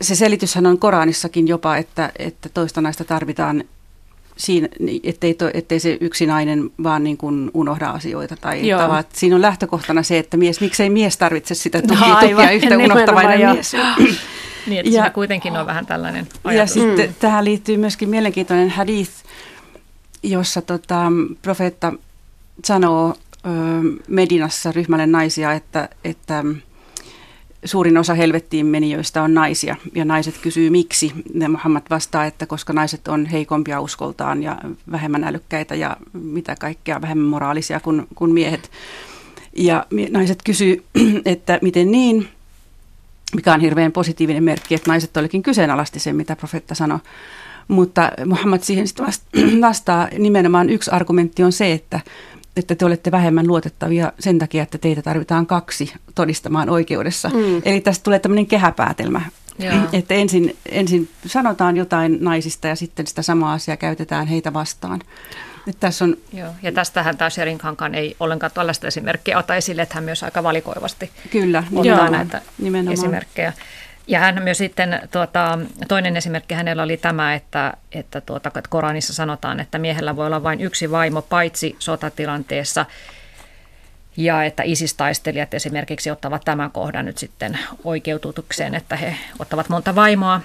[0.00, 3.64] se selityshän on Koranissakin jopa, että, että toista naista tarvitaan
[4.36, 4.68] siinä,
[5.04, 8.36] ettei, to, ettei se yksi nainen vaan niin kuin unohda asioita.
[8.40, 9.06] Tai tavat.
[9.12, 13.52] Siinä on lähtökohtana se, että mies, miksei mies tarvitse sitä tukia, no, tukia yhtä unohtavainen
[13.52, 13.72] mies.
[14.66, 16.76] niin, että ja, kuitenkin on vähän tällainen ajatus.
[16.76, 17.14] Ja sitten mm.
[17.18, 19.12] tähän liittyy myöskin mielenkiintoinen hadith,
[20.30, 21.12] jossa tota,
[21.42, 21.92] profeetta
[22.64, 23.14] sanoo
[23.46, 23.48] ö,
[24.08, 26.44] Medinassa ryhmälle naisia, että, että
[27.64, 29.76] suurin osa helvettiin menijöistä on naisia.
[29.94, 31.12] Ja naiset kysyy miksi.
[31.34, 34.58] Ja Muhammad vastaa, että koska naiset on heikompia uskoltaan ja
[34.90, 38.70] vähemmän älykkäitä ja mitä kaikkea vähemmän moraalisia kuin, kuin miehet.
[39.56, 40.84] Ja naiset kysyy,
[41.24, 42.28] että miten niin,
[43.34, 46.98] mikä on hirveän positiivinen merkki, että naiset olikin kyseenalaisti sen, mitä profeetta sanoi.
[47.68, 49.06] Mutta Muhammad siihen sitten
[49.60, 52.00] vastaa, nimenomaan yksi argumentti on se, että,
[52.56, 57.28] että te olette vähemmän luotettavia sen takia, että teitä tarvitaan kaksi todistamaan oikeudessa.
[57.28, 57.62] Mm.
[57.64, 59.20] Eli tästä tulee tämmöinen kehäpäätelmä,
[59.58, 59.74] Joo.
[59.92, 65.00] että ensin, ensin sanotaan jotain naisista ja sitten sitä samaa asiaa käytetään heitä vastaan.
[65.66, 66.16] Että tässä on...
[66.32, 70.22] Joo, ja tästähän tämä Sherin Kankan ei ollenkaan tällaista esimerkkiä ota esille, että hän myös
[70.22, 72.92] aika valikoivasti Kyllä, ottaa joo, näitä nimenomaan.
[72.92, 73.52] esimerkkejä.
[74.06, 79.60] Ja hän myös sitten, tuota, toinen esimerkki hänellä oli tämä, että, että, tuota, Koranissa sanotaan,
[79.60, 82.86] että miehellä voi olla vain yksi vaimo paitsi sotatilanteessa.
[84.16, 90.40] Ja että isistaistelijat esimerkiksi ottavat tämän kohdan nyt sitten oikeututukseen, että he ottavat monta vaimoa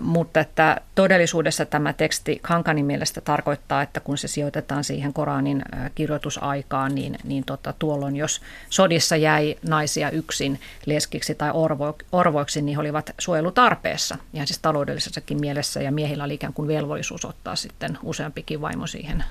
[0.00, 5.62] mutta että todellisuudessa tämä teksti Kankanin mielestä tarkoittaa, että kun se sijoitetaan siihen Koranin
[5.94, 12.76] kirjoitusaikaan, niin, niin tota, tuolloin jos sodissa jäi naisia yksin leskiksi tai orvo, orvoiksi, niin
[12.76, 17.98] he olivat suojelutarpeessa, ihan siis taloudellisessakin mielessä, ja miehillä oli ikään kuin velvollisuus ottaa sitten
[18.02, 19.24] useampikin vaimo siihen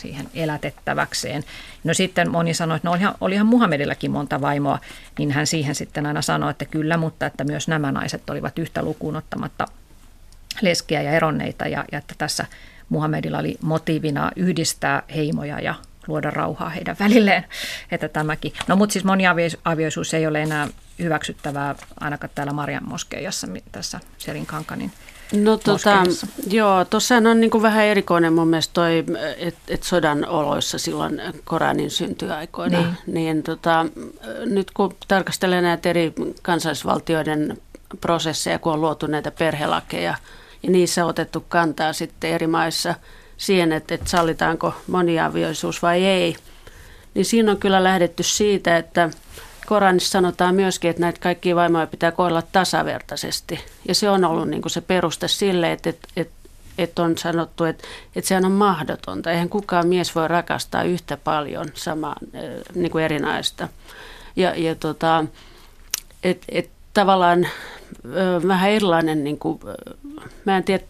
[0.00, 1.44] siihen elätettäväkseen.
[1.84, 4.78] No sitten moni sanoi, että no olihan, olihan Muhammedillakin monta vaimoa,
[5.18, 8.82] niin hän siihen sitten aina sanoi, että kyllä, mutta että myös nämä naiset olivat yhtä
[8.82, 9.66] lukuun ottamatta
[10.60, 12.46] leskiä ja eronneita ja, ja että tässä
[12.88, 15.74] Muhammedilla oli motiivina yhdistää heimoja ja
[16.06, 17.44] luoda rauhaa heidän välilleen,
[17.90, 18.52] että tämäkin.
[18.68, 24.92] No mutta siis moniavioisuus ei ole enää hyväksyttävää ainakaan täällä Marian moskeijassa tässä Serin Kankanin
[25.32, 26.04] No tota,
[26.50, 29.04] joo, tuossa on niin kuin vähän erikoinen mun mielestä toi,
[29.36, 33.86] että et sodan oloissa silloin Koranin syntyaikoina, niin, niin tota,
[34.44, 36.12] nyt kun tarkastelee näitä eri
[36.42, 37.58] kansallisvaltioiden
[38.00, 40.14] prosesseja, kun on luotu näitä perhelakeja
[40.62, 42.94] ja niissä on otettu kantaa sitten eri maissa
[43.36, 46.36] siihen, että, että sallitaanko moniavioisuus vai ei,
[47.14, 49.10] niin siinä on kyllä lähdetty siitä, että
[49.70, 53.60] Koranissa sanotaan myöskin, että näitä kaikkia vaimoja pitää kohdella tasavertaisesti.
[53.88, 56.32] Ja se on ollut niin kuin se peruste sille, että, että, että,
[56.78, 57.84] että on sanottu, että,
[58.16, 59.30] että sehän on mahdotonta.
[59.30, 62.16] Eihän kukaan mies voi rakastaa yhtä paljon samaa
[62.74, 63.68] niin kuin eri naista.
[64.36, 65.24] Ja, ja tota,
[66.24, 67.46] että et, tavallaan
[68.48, 69.60] vähän erilainen, niin kuin,
[70.44, 70.84] mä en tiedä,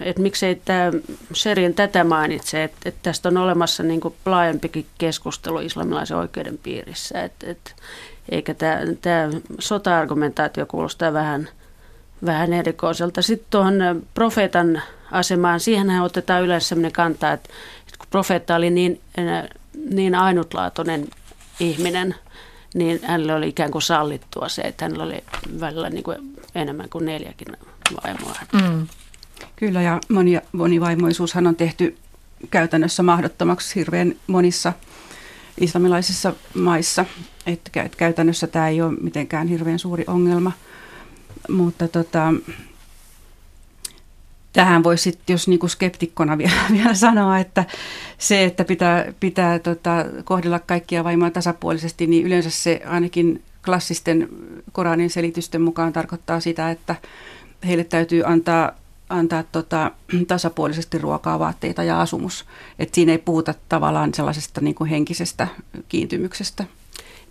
[0.00, 0.92] että miksei tämä
[1.34, 7.22] Sherin tätä mainitse, että, että tästä on olemassa niin kuin laajempikin keskustelu islamilaisen oikeuden piirissä,
[7.22, 7.70] että, että,
[8.28, 8.80] eikä tämä,
[9.58, 11.48] sota-argumentaatio kuulostaa vähän,
[12.24, 13.22] vähän erikoiselta.
[13.22, 13.74] Sitten tuohon
[14.14, 17.48] profeetan asemaan, siihen otetaan yleensä sellainen kanta, että,
[17.98, 19.00] kun profeetta oli niin,
[19.90, 21.08] niin ainutlaatuinen
[21.60, 22.14] ihminen,
[22.74, 25.24] niin hänelle oli ikään kuin sallittua se, että hänellä oli
[25.60, 26.18] välillä niin kuin
[26.54, 27.56] enemmän kuin neljäkin
[28.04, 28.36] vaimoa.
[28.52, 28.86] Mm.
[29.56, 31.96] Kyllä, ja moni, monivaimoisuushan on tehty
[32.50, 34.72] käytännössä mahdottomaksi hirveän monissa
[35.60, 37.04] islamilaisissa maissa.
[37.46, 40.52] Että käytännössä tämä ei ole mitenkään hirveän suuri ongelma.
[41.48, 42.32] Mutta tota,
[44.52, 47.64] tähän voisi sitten, jos niinku skeptikkona vielä, vielä sanoa, että
[48.18, 54.28] se, että pitää, pitää tota, kohdella kaikkia vaimoja tasapuolisesti, niin yleensä se ainakin klassisten
[54.72, 56.96] Koranin selitysten mukaan tarkoittaa sitä, että
[57.66, 58.72] heille täytyy antaa
[59.14, 59.90] antaa tota,
[60.28, 62.44] tasapuolisesti ruokaa, vaatteita ja asumus.
[62.78, 65.48] Et siinä ei puhuta tavallaan sellaisesta niin kuin henkisestä
[65.88, 66.64] kiintymyksestä.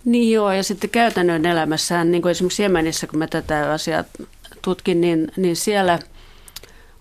[0.06, 4.04] Niin joo, ja sitten käytännön elämässään, niin kuin esimerkiksi Jemenissä, kun mä tätä asiaa
[4.62, 6.00] tutkin, niin, niin siellä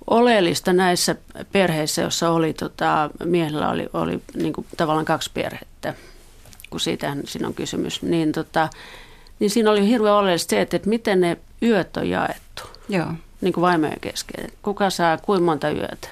[0.07, 1.17] oleellista näissä
[1.53, 5.95] perheissä, joissa oli, tota, miehellä oli, oli niin kuin tavallaan kaksi perhettä,
[6.71, 8.69] kun siitä siinä on kysymys, niin, tota,
[9.39, 12.63] niin siinä oli hirveän oleellista se, että, että miten ne yöt on jaettu.
[12.89, 13.09] Joo
[13.43, 14.51] niin kuin vaimojen kesken.
[14.63, 16.09] Kuka saa kuinka monta yötä?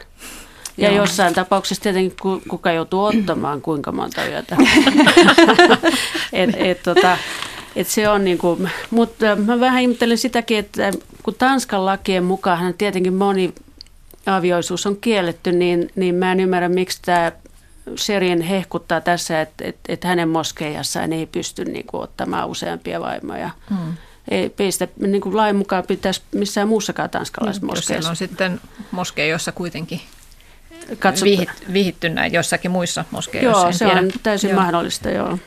[0.77, 0.97] Ja Joo.
[0.97, 2.17] jossain tapauksessa tietenkin
[2.49, 4.57] kuka joutuu ottamaan kuinka monta yötä.
[6.33, 7.19] et, et, tota,
[7.77, 12.75] et se on niin kuin, mutta mä vähän ihmettelen sitäkin, että kun Tanskan lakien mukaan
[12.79, 13.55] tietenkin moni
[14.27, 17.33] avioisuus on kielletty, niin, niin mä en ymmärrä, miksi tämä
[17.97, 23.51] Sherin hehkuttaa tässä, että, että, että hänen moskeijassaan ei pysty niin kuin, ottamaan useampia vaimoja.
[23.71, 23.95] Hmm
[24.31, 28.11] ei peistä niin kuin lain mukaan pitäisi missään muussakaan tanskalaisessa moskeessa.
[28.11, 30.01] on sitten moskeijoissa kuitenkin
[30.99, 33.63] Katso, vihit, vihitty näin jossakin muissa moskeijoissa.
[33.63, 34.01] Joo, se tiedä.
[34.01, 34.61] on täysin joo.
[34.61, 35.39] mahdollista, joo.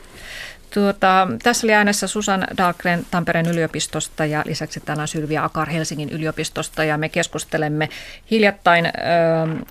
[0.73, 6.09] Tuota, tässä oli äänessä Susan Dahlgren Tampereen yliopistosta ja lisäksi täällä on Sylvia Akar Helsingin
[6.09, 7.89] yliopistosta ja me keskustelemme
[8.31, 8.89] hiljattain ö,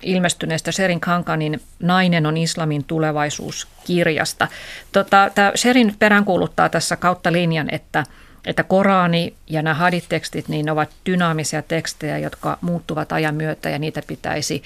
[0.01, 4.47] ilmestyneestä Sherin Kankanin Nainen on islamin tulevaisuus kirjasta.
[4.91, 8.03] Tota, tämä Sherin peräänkuuluttaa tässä kautta linjan, että
[8.45, 14.01] että Korani ja nämä haditekstit niin ovat dynaamisia tekstejä, jotka muuttuvat ajan myötä ja niitä
[14.07, 14.63] pitäisi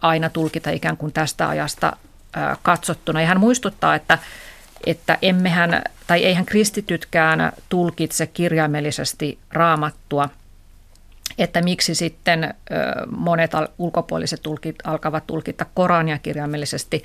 [0.00, 1.96] aina tulkita ikään kuin tästä ajasta
[2.62, 3.20] katsottuna.
[3.20, 4.18] Ja hän muistuttaa, että
[4.86, 10.28] että emmehän, tai eihän kristitytkään tulkitse kirjaimellisesti raamattua,
[11.38, 12.54] että miksi sitten
[13.16, 17.04] monet ulkopuoliset tulkit alkavat tulkita Korania kirjaimellisesti.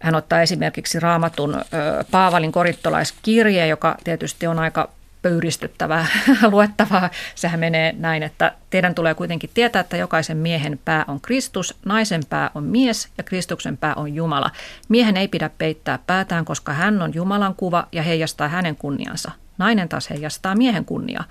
[0.00, 1.64] Hän ottaa esimerkiksi raamatun
[2.10, 4.88] Paavalin korittolaiskirje, joka tietysti on aika
[5.24, 6.06] pöyristyttävää
[6.52, 7.10] luettavaa.
[7.34, 12.22] Sehän menee näin, että teidän tulee kuitenkin tietää, että jokaisen miehen pää on Kristus, naisen
[12.28, 14.50] pää on mies ja Kristuksen pää on Jumala.
[14.88, 19.30] Miehen ei pidä peittää päätään, koska hän on Jumalan kuva ja heijastaa hänen kunniansa.
[19.58, 21.24] Nainen taas heijastaa miehen kunniaa.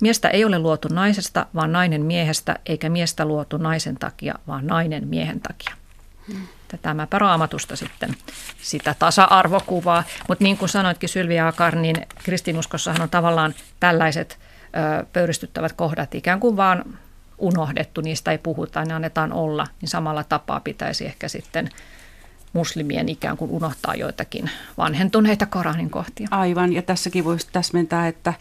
[0.00, 5.08] Miestä ei ole luotu naisesta, vaan nainen miehestä, eikä miestä luotu naisen takia, vaan nainen
[5.08, 5.74] miehen takia.
[6.32, 8.14] Hmm tämäpä raamatusta sitten
[8.62, 10.04] sitä tasa-arvokuvaa.
[10.28, 14.38] Mutta niin kuin sanoitkin Sylvia Akar, niin kristinuskossahan on tavallaan tällaiset
[15.00, 16.84] ö, pöyristyttävät kohdat ikään kuin vaan
[17.38, 21.70] unohdettu, niistä ei puhuta, ne annetaan olla, niin samalla tapaa pitäisi ehkä sitten
[22.52, 26.28] muslimien ikään kuin unohtaa joitakin vanhentuneita Koranin kohtia.
[26.30, 28.34] Aivan, ja tässäkin voisi täsmentää, että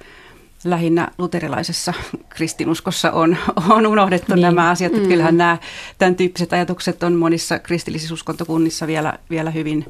[0.64, 1.94] lähinnä luterilaisessa
[2.30, 3.38] kristinuskossa on,
[3.70, 4.42] on unohdettu niin.
[4.42, 4.94] nämä asiat.
[4.94, 5.08] Mm.
[5.08, 5.58] Kyllähän nämä
[5.98, 9.86] tämän tyyppiset ajatukset on monissa kristillisissä uskontokunnissa vielä, vielä hyvin,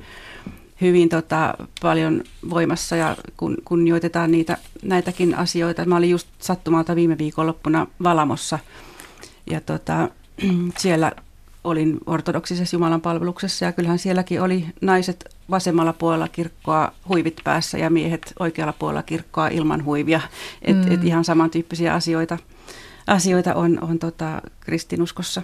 [0.82, 5.86] hyvin tota, paljon voimassa ja kun, kunnioitetaan niitä, näitäkin asioita.
[5.86, 8.60] Mä olin just sattumalta viime viikonloppuna Valamossa
[9.50, 10.10] ja tota,
[10.78, 11.12] siellä
[11.70, 17.90] olin ortodoksisessa Jumalan palveluksessa ja kyllähän sielläkin oli naiset vasemmalla puolella kirkkoa huivit päässä ja
[17.90, 20.22] miehet oikealla puolella kirkkoa ilman huivia.
[20.62, 20.92] Et, mm.
[20.92, 22.38] et ihan samantyyppisiä asioita,
[23.08, 25.42] asioita on, on tota kristinuskossa.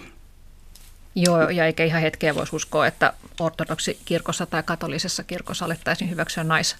[1.14, 6.44] Joo, ja eikä ihan hetkeä voisi uskoa, että ortodoksi kirkossa tai katolisessa kirkossa alettaisiin hyväksyä
[6.44, 6.76] nais,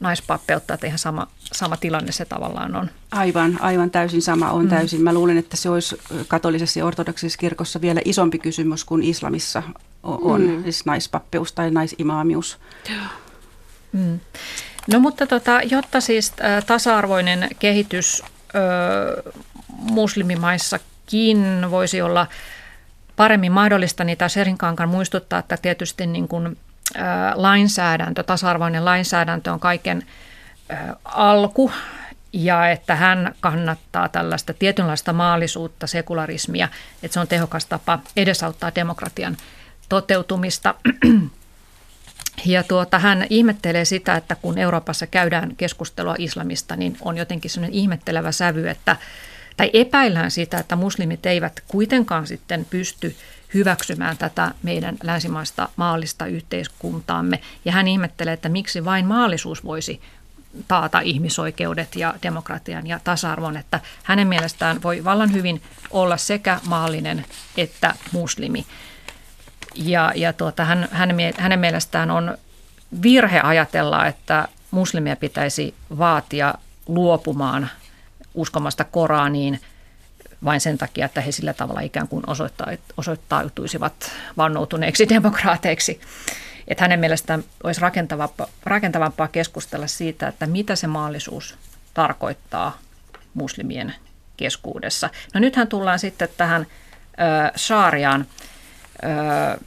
[0.00, 2.90] naispappeutta, että ihan sama, sama tilanne se tavallaan on.
[3.10, 4.68] Aivan, aivan täysin sama on mm.
[4.68, 5.02] täysin.
[5.02, 9.62] Mä luulen, että se olisi katolisessa ja ortodoksisessa kirkossa vielä isompi kysymys kuin islamissa
[10.02, 10.62] on, mm.
[10.62, 12.58] siis naispappeus tai naisimaamius.
[13.92, 14.20] Mm.
[14.86, 16.32] No mutta tota, jotta siis
[16.66, 18.22] tasa-arvoinen kehitys
[18.54, 19.32] ö,
[19.78, 22.26] muslimimaissakin voisi olla
[23.16, 26.56] paremmin mahdollista, niin tämä Serinkankan muistuttaa, että tietysti niin kuin
[27.34, 30.02] lainsäädäntö, tasa-arvoinen lainsäädäntö on kaiken
[31.04, 31.70] alku
[32.34, 36.68] ja että hän kannattaa tällaista tietynlaista maallisuutta, sekularismia,
[37.02, 39.36] että se on tehokas tapa edesauttaa demokratian
[39.88, 40.74] toteutumista.
[42.46, 47.78] Ja tuota, hän ihmettelee sitä, että kun Euroopassa käydään keskustelua islamista, niin on jotenkin sellainen
[47.78, 48.96] ihmettelevä sävy, että,
[49.56, 53.16] tai epäillään sitä, että muslimit eivät kuitenkaan sitten pysty
[53.54, 57.40] hyväksymään tätä meidän länsimaista maallista yhteiskuntaamme.
[57.64, 60.00] Ja hän ihmettelee, että miksi vain maallisuus voisi
[60.68, 67.24] taata ihmisoikeudet ja demokratian ja tasa-arvon, että hänen mielestään voi vallan hyvin olla sekä maallinen
[67.56, 68.66] että muslimi.
[69.74, 72.38] Ja, ja tuota, hän, hänen, hänen mielestään on
[73.02, 76.54] virhe ajatella, että muslimia pitäisi vaatia
[76.86, 77.70] luopumaan
[78.34, 79.60] uskomasta Koraniin–
[80.44, 82.24] vain sen takia, että he sillä tavalla ikään kuin
[82.96, 86.00] osoittautuisivat vannoutuneeksi demokraateiksi.
[86.68, 91.58] Että hänen mielestään olisi rakentavampaa, rakentavampaa keskustella siitä, että mitä se maallisuus
[91.94, 92.78] tarkoittaa
[93.34, 93.94] muslimien
[94.36, 95.10] keskuudessa.
[95.34, 96.66] No nythän tullaan sitten tähän
[97.20, 98.26] äh, Shaariaan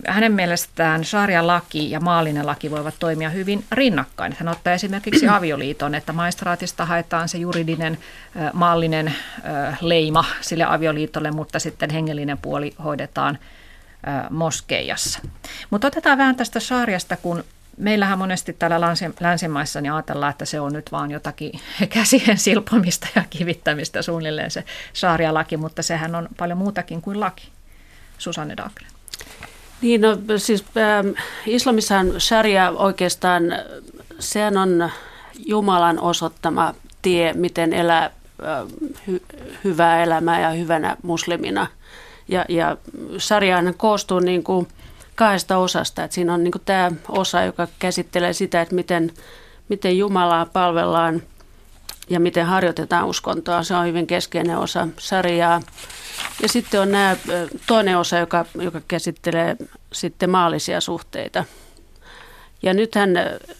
[0.07, 4.35] hänen mielestään sharia-laki ja maallinen laki voivat toimia hyvin rinnakkain.
[4.39, 7.97] Hän ottaa esimerkiksi avioliiton, että maistraatista haetaan se juridinen
[8.53, 9.13] maallinen
[9.81, 13.37] leima sille avioliitolle, mutta sitten hengellinen puoli hoidetaan
[14.29, 15.19] moskeijassa.
[15.69, 17.43] Mutta otetaan vähän tästä sarjasta, kun
[17.77, 18.81] meillähän monesti täällä
[19.19, 21.51] länsimaissa niin ajatellaan, että se on nyt vaan jotakin
[21.89, 24.63] käsien silpomista ja kivittämistä suunnilleen se
[25.31, 27.49] laki, mutta sehän on paljon muutakin kuin laki.
[28.17, 28.96] Susanne Dahlgren.
[29.81, 33.43] Niin, no siis äh, islamissahan sharia oikeastaan,
[34.19, 34.89] sehän on
[35.45, 38.67] Jumalan osoittama tie, miten elää äh,
[39.07, 39.21] hy,
[39.63, 41.67] hyvää elämää ja hyvänä muslimina.
[42.27, 42.77] Ja, ja
[43.17, 44.67] sharia koostuu niin kuin
[45.15, 46.03] kahdesta osasta.
[46.03, 49.11] että siinä on niin kuin tämä osa, joka käsittelee sitä, että miten,
[49.69, 51.21] miten Jumalaa palvellaan
[52.09, 53.63] ja miten harjoitetaan uskontoa.
[53.63, 55.61] Se on hyvin keskeinen osa sarjaa.
[56.41, 57.15] Ja sitten on nämä,
[57.67, 59.55] toinen osa, joka, joka käsittelee
[59.93, 61.45] sitten maallisia suhteita.
[62.63, 63.09] Ja nythän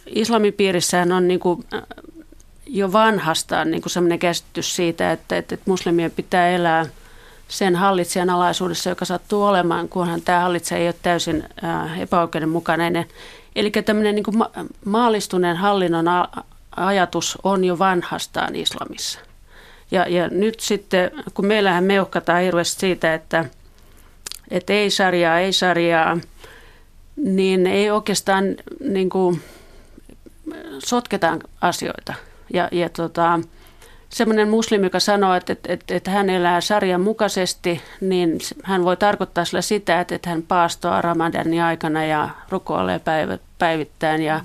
[0.06, 1.66] islamin piirissään on niin kuin
[2.68, 6.86] jo vanhastaan niin sellainen käsitys siitä, että, että, muslimien pitää elää
[7.48, 11.44] sen hallitsijan alaisuudessa, joka sattuu olemaan, kunhan tämä hallitsija ei ole täysin
[12.00, 13.06] epäoikeudenmukainen.
[13.56, 14.38] Eli tämmöinen niin kuin
[15.58, 16.06] hallinnon
[16.78, 19.20] ajatus on jo vanhastaan islamissa.
[19.92, 23.46] Ja, ja nyt sitten, kun meillähän meuhkataan hirveästi siitä, että,
[24.52, 26.18] että ei sarjaa, ei sarjaa,
[27.16, 28.44] niin ei oikeastaan
[28.80, 29.42] niin kuin,
[30.80, 32.14] sotketaan asioita.
[32.54, 33.40] Ja, ja tota,
[34.10, 38.98] semmoinen muslimi, joka sanoo, että, että, että, että hän elää sarjan mukaisesti, niin hän voi
[38.98, 43.02] tarkoittaa sillä sitä, että, että hän paastoa Ramadanin aikana ja rukoilee
[43.58, 44.42] päivittäin ja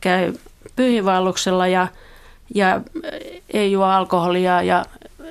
[0.00, 0.32] käy
[0.76, 1.88] pyhiinvaelluksella ja,
[2.54, 2.80] ja
[3.50, 4.84] ei juo alkoholia ja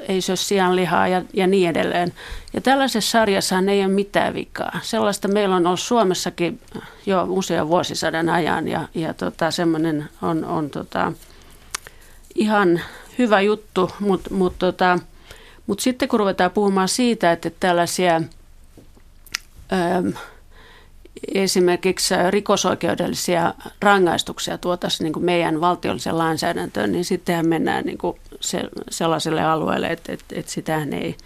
[0.07, 2.13] ei syö sianlihaa ja, ja niin edelleen.
[2.53, 4.79] Ja tällaisessa sarjassa ei ole mitään vikaa.
[4.81, 6.61] Sellaista meillä on ollut Suomessakin
[7.05, 11.13] jo usean vuosisadan ajan ja, ja tota, semmoinen on, on tota,
[12.35, 12.81] ihan
[13.17, 14.99] hyvä juttu, mutta mut, tota,
[15.67, 18.21] mut sitten kun ruvetaan puhumaan siitä, että tällaisia...
[19.71, 20.11] Öö,
[21.33, 29.41] esimerkiksi rikosoikeudellisia rangaistuksia tuotaisiin niin meidän valtiollisen lainsäädäntöön, niin sittenhän mennään niin kuin se, sellaiselle
[29.41, 31.17] alueelle, että, että, että sitähän ei,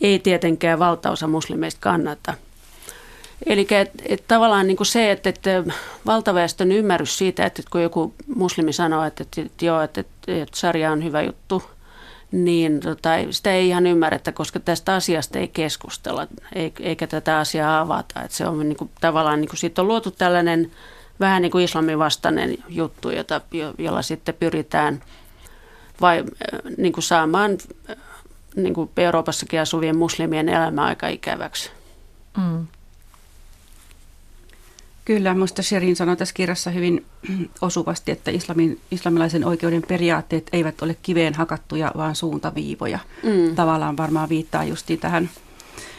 [0.00, 2.34] ei tietenkään valtaosa muslimeista kannata.
[3.46, 5.64] Eli että, että tavallaan niin kuin se, että, että
[6.06, 10.58] valtaväestön ymmärrys siitä, että kun joku muslimi sanoo, että, että, että joo, että, että, että
[10.58, 11.62] sarja on hyvä juttu,
[12.32, 16.26] niin tota, sitä ei ihan ymmärretä, koska tästä asiasta ei keskustella
[16.80, 18.22] eikä tätä asiaa avata.
[18.22, 20.70] Et se on niin kuin, tavallaan, niin kuin siitä on luotu tällainen
[21.20, 23.40] vähän niin kuin islamin vastainen juttu, jota,
[23.78, 25.02] jolla sitten pyritään
[26.00, 26.24] vai,
[26.76, 27.58] niin kuin saamaan
[28.56, 31.70] niin kuin Euroopassakin asuvien muslimien elämä aika ikäväksi.
[32.36, 32.66] Mm.
[35.04, 37.04] Kyllä, minusta Sherin sanoi tässä kirjassa hyvin
[37.60, 42.98] osuvasti, että islamin, islamilaisen oikeuden periaatteet eivät ole kiveen hakattuja, vaan suuntaviivoja.
[43.22, 43.54] Mm.
[43.54, 45.30] Tavallaan varmaan viittaa justiin tähän,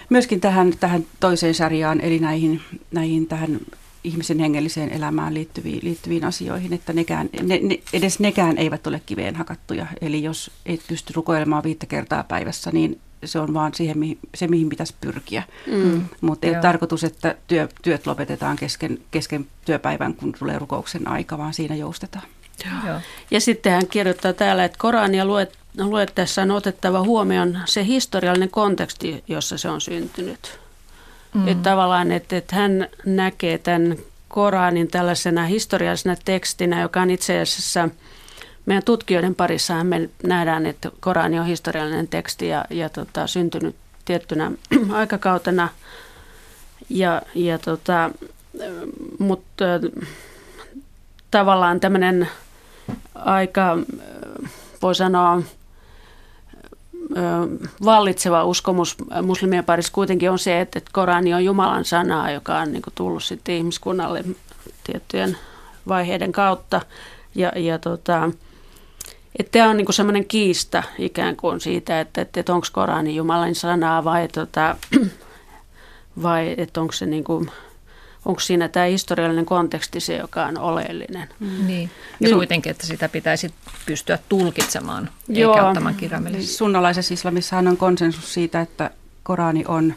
[0.09, 3.59] myöskin tähän, tähän toiseen sarjaan, eli näihin, näihin tähän
[4.03, 9.35] ihmisen hengelliseen elämään liittyviin, liittyviin asioihin, että nekään, ne, ne, edes nekään eivät ole kiveen
[9.35, 9.87] hakattuja.
[10.01, 14.69] Eli jos et pysty rukoilemaan viittä kertaa päivässä, niin se on vaan siihen, se mihin
[14.69, 15.43] pitäisi pyrkiä.
[15.67, 16.05] Mm.
[16.21, 21.37] Mutta ei ole tarkoitus, että työ, työt lopetetaan kesken, kesken työpäivän, kun tulee rukouksen aika,
[21.37, 22.25] vaan siinä joustetaan.
[22.87, 22.97] Joo.
[23.31, 29.23] Ja sitten hän kirjoittaa täällä, että Korania luet, luettaessa on otettava huomioon se historiallinen konteksti,
[29.27, 30.59] jossa se on syntynyt.
[31.33, 31.47] Mm.
[31.47, 33.97] Että tavallaan, että, että hän näkee tämän
[34.27, 37.89] Koranin tällaisena historiallisena tekstinä, joka on itse asiassa–
[38.65, 44.51] meidän tutkijoiden parissa me nähdään, että Korani on historiallinen teksti ja, ja tota, syntynyt tiettynä
[44.91, 45.69] aikakautena.
[46.89, 48.09] Ja, ja tota,
[49.19, 49.65] mutta
[51.31, 52.29] tavallaan tämmöinen
[53.15, 53.77] aika,
[54.81, 55.41] voi sanoa,
[57.85, 62.83] vallitseva uskomus muslimien parissa kuitenkin on se, että Korani on Jumalan sanaa, joka on niin
[62.95, 64.23] tullut sitten ihmiskunnalle
[64.83, 65.37] tiettyjen
[65.87, 66.81] vaiheiden kautta.
[67.35, 68.31] Ja, ja tota,
[69.39, 73.55] että tämä on niinku semmoinen kiista ikään kuin siitä, että, että, että onko Korani Jumalan
[73.55, 74.75] sanaa vai, tota,
[76.23, 77.45] vai että onko se niinku,
[78.25, 81.29] onko siinä tämä historiallinen konteksti se, joka on oleellinen.
[81.39, 81.67] Mm.
[81.67, 81.89] Niin.
[82.19, 82.35] Ja niin.
[82.35, 83.53] kuitenkin, että sitä pitäisi
[83.85, 85.53] pystyä tulkitsemaan, Joo.
[85.53, 86.57] eikä ottamaan kirjaimellisesti.
[86.57, 88.91] Sunnalaisessa islamissahan on konsensus siitä, että
[89.23, 89.93] Korani on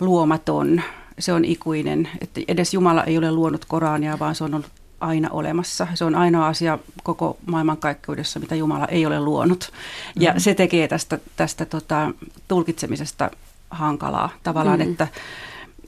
[0.00, 0.82] luomaton,
[1.18, 2.08] se on ikuinen.
[2.20, 5.86] Että edes Jumala ei ole luonut Korania, vaan se on ollut aina olemassa.
[5.94, 9.72] Se on ainoa asia koko maailmankaikkeudessa, mitä Jumala ei ole luonut.
[10.16, 10.40] Ja mm-hmm.
[10.40, 12.10] se tekee tästä, tästä tota,
[12.48, 13.30] tulkitsemisesta
[13.70, 14.92] hankalaa tavallaan, mm-hmm.
[14.92, 15.08] että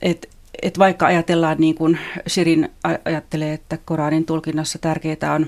[0.01, 0.29] et,
[0.61, 1.99] et vaikka ajatellaan niin kuin
[2.29, 2.69] Shirin
[3.05, 5.47] ajattelee, että Koranin tulkinnassa tärkeää on,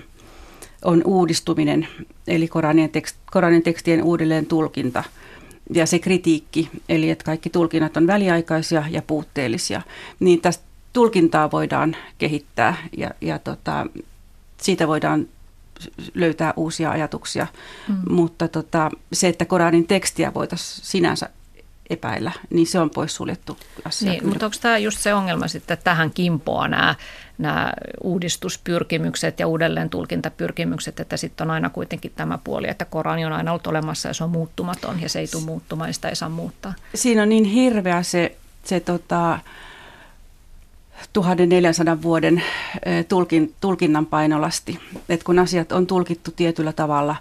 [0.86, 1.88] on uudistuminen,
[2.28, 5.03] eli Koranin, tekst, Koranin tekstien uudelleen tulkinta
[5.74, 9.82] ja se kritiikki, eli että kaikki tulkinnat on väliaikaisia ja puutteellisia,
[10.20, 10.64] niin tästä
[10.95, 13.85] tulkintaa voidaan kehittää ja, ja tota,
[14.57, 15.27] siitä voidaan
[16.13, 17.47] löytää uusia ajatuksia,
[17.87, 17.95] mm.
[18.09, 21.29] mutta tota, se, että Koranin tekstiä voitaisiin sinänsä
[21.89, 24.11] epäillä, niin se on poissuljettu asia.
[24.11, 26.95] Niin, mutta onko tämä just se ongelma sitten, että tähän kimpoaa nämä,
[27.37, 27.73] nämä
[28.03, 33.51] uudistuspyrkimykset ja uudelleen tulkintapyrkimykset, että sitten on aina kuitenkin tämä puoli, että Korani on aina
[33.51, 36.29] ollut olemassa ja se on muuttumaton ja se ei tule muuttumaan ja sitä ei saa
[36.29, 36.73] muuttaa.
[36.95, 39.39] Siinä on niin hirveä se, se tota,
[41.16, 42.43] 1400 vuoden
[43.07, 44.80] tulkin, tulkinnan painolasti.
[45.09, 47.16] Et kun asiat on tulkittu tietyllä tavalla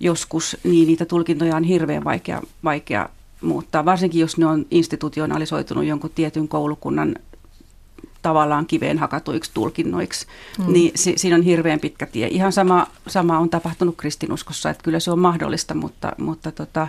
[0.00, 3.08] joskus, niin niitä tulkintoja on hirveän vaikea, vaikea
[3.40, 7.16] muuttaa, varsinkin jos ne on institutionalisoitunut jonkun tietyn koulukunnan
[8.22, 10.26] tavallaan kiveen hakatuiksi tulkinnoiksi,
[10.58, 10.72] mm.
[10.72, 12.28] niin si, siinä on hirveän pitkä tie.
[12.28, 16.88] Ihan sama, sama on tapahtunut kristinuskossa, että kyllä se on mahdollista, mutta, mutta, tota,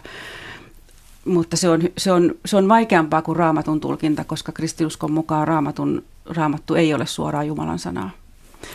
[1.26, 6.04] mutta se, on, se, on, se on vaikeampaa kuin raamatun tulkinta, koska kristinuskon mukaan raamatun,
[6.26, 8.10] raamattu ei ole suoraan Jumalan sanaa.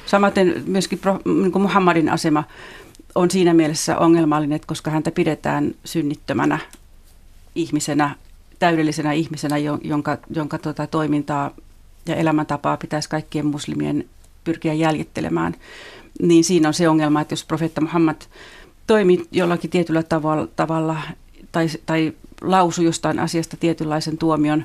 [0.06, 2.44] Samaten myöskin niin Muhammadin asema
[3.14, 6.58] on siinä mielessä ongelmallinen, että koska häntä pidetään synnittömänä
[7.54, 8.16] ihmisenä,
[8.58, 11.50] täydellisenä ihmisenä, jonka, jonka tota, toimintaa
[12.06, 14.04] ja elämäntapaa pitäisi kaikkien muslimien
[14.44, 15.54] pyrkiä jäljittelemään,
[16.22, 18.16] niin siinä on se ongelma, että jos profeetta Muhammad
[18.86, 20.96] toimi jollakin tietyllä tavalla, tavalla
[21.52, 24.64] tai, tai lausu jostain asiasta tietynlaisen tuomion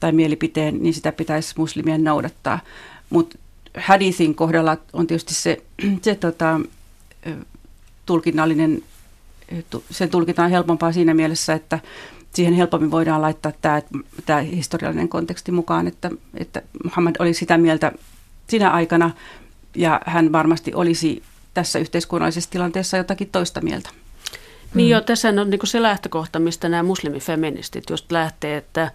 [0.00, 2.60] tai mielipiteen, niin sitä pitäisi muslimien noudattaa.
[3.10, 3.38] Mutta
[3.76, 5.62] hadithin kohdalla on tietysti se,
[6.02, 6.60] se tota,
[8.06, 8.82] tulkinnallinen,
[9.90, 11.78] sen tulkitaan helpompaa siinä mielessä, että
[12.34, 13.82] siihen helpommin voidaan laittaa tämä,
[14.26, 17.92] tämä historiallinen konteksti mukaan, että, että Muhammad oli sitä mieltä
[18.48, 19.10] sinä aikana
[19.74, 21.22] ja hän varmasti olisi
[21.54, 23.90] tässä yhteiskunnallisessa tilanteessa jotakin toista mieltä.
[24.74, 24.90] Niin mm.
[24.90, 28.90] joo, tässä on niin se lähtökohta, mistä nämä muslimifeministit just lähtee, että,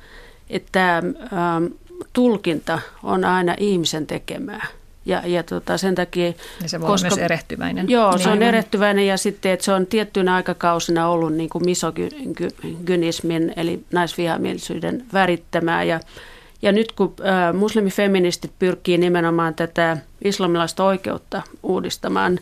[0.53, 1.65] että ähm,
[2.13, 4.67] tulkinta on aina ihmisen tekemää.
[5.05, 6.33] Ja, ja tota, sen takia...
[6.61, 7.89] Ja se voi koska, myös erehtyväinen.
[7.89, 8.19] Joo, niin.
[8.19, 13.83] se on erehtyväinen ja sitten, että se on tiettyinä aikakausina ollut niin kuin misogynismin eli
[13.91, 15.83] naisvihamielisyyden värittämää.
[15.83, 15.99] Ja,
[16.61, 22.39] ja nyt kun äh, muslimifeministit pyrkii nimenomaan tätä islamilaista oikeutta uudistamaan,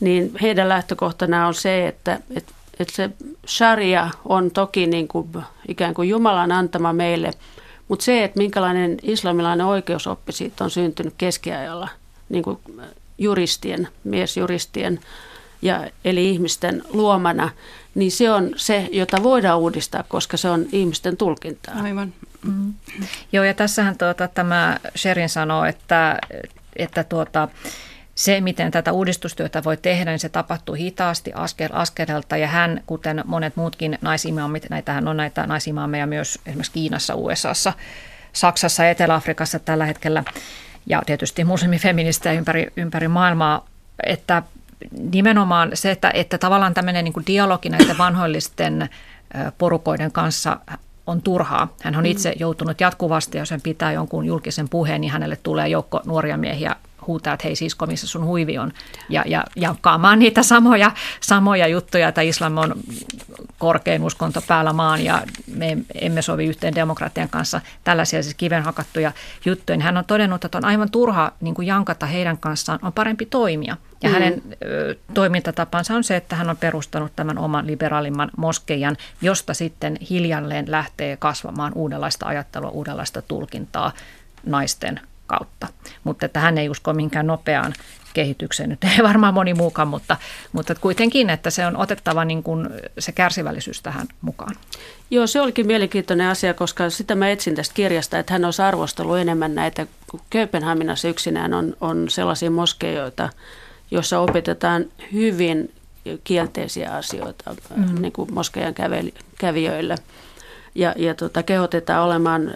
[0.00, 3.10] niin heidän lähtökohtana on se, että, että, että se
[3.46, 5.28] sharia on toki niin kuin,
[5.68, 7.30] ikään kuin Jumalan antama meille,
[7.88, 11.88] mutta se, että minkälainen islamilainen oikeusoppi siitä on syntynyt keskiajalla–
[12.28, 12.58] niin kuin
[13.18, 15.00] juristien, miesjuristien
[15.62, 17.50] ja, eli ihmisten luomana,
[17.94, 21.74] niin se on se, jota voidaan uudistaa, koska se on ihmisten tulkintaa.
[21.82, 22.12] Aivan.
[22.42, 22.74] Mm.
[23.32, 26.18] Joo, ja tässähän tuota, tämä Sherin sanoo, että,
[26.76, 27.48] että tuota,
[28.14, 32.36] se, miten tätä uudistustyötä voi tehdä, niin se tapahtuu hitaasti askel askelelta.
[32.36, 37.72] Ja hän, kuten monet muutkin naisimaammit, näitähän on näitä naisimaameja myös esimerkiksi Kiinassa, USAssa,
[38.32, 40.24] Saksassa ja Etelä-Afrikassa tällä hetkellä,
[40.86, 43.66] ja tietysti muslimifeministejä ympäri, ympäri maailmaa,
[44.06, 44.42] että
[45.12, 48.88] nimenomaan se, että, että tavallaan tämmöinen niin dialogi näiden vanhoillisten
[49.58, 50.60] porukoiden kanssa
[51.06, 51.74] on turhaa.
[51.82, 52.10] Hän on mm.
[52.10, 56.76] itse joutunut jatkuvasti, jos hän pitää jonkun julkisen puheen, niin hänelle tulee joukko nuoria miehiä
[57.06, 58.72] huutaa, että hei sisko, missä sun huivi on,
[59.08, 62.74] ja, ja jankkaamaan niitä samoja, samoja juttuja, että islam on
[63.58, 65.22] korkein uskonto päällä maan ja
[65.54, 69.12] me emme sovi yhteen demokratian kanssa tällaisia siis kiven hakattuja
[69.44, 69.78] juttuja.
[69.80, 73.76] Hän on todennut, että on aivan turha niin kuin jankata heidän kanssaan, on parempi toimia.
[74.02, 74.12] Ja mm.
[74.12, 79.96] hänen ö, toimintatapansa on se, että hän on perustanut tämän oman liberaalimman moskeijan, josta sitten
[80.10, 83.92] hiljalleen lähtee kasvamaan uudenlaista ajattelua, uudenlaista tulkintaa
[84.46, 85.66] naisten kautta.
[86.04, 87.74] Mutta että hän ei usko minkään nopeaan
[88.14, 88.70] kehitykseen.
[88.70, 90.16] Nyt ei varmaan moni muukaan, mutta,
[90.52, 92.68] mutta kuitenkin, että se on otettava niin kuin
[92.98, 94.56] se kärsivällisyys tähän mukaan.
[95.10, 99.18] Joo, se olikin mielenkiintoinen asia, koska sitä mä etsin tästä kirjasta, että hän olisi arvostellut
[99.18, 103.28] enemmän näitä, kun Kööpenhaminassa yksinään on, on sellaisia moskeijoita,
[103.90, 105.72] joissa opetetaan hyvin
[106.24, 108.02] kielteisiä asioita mm.
[108.02, 108.74] niin kuin moskeijan
[109.38, 109.96] kävijöille–
[110.74, 112.50] ja, ja tota, kehotetaan olemaan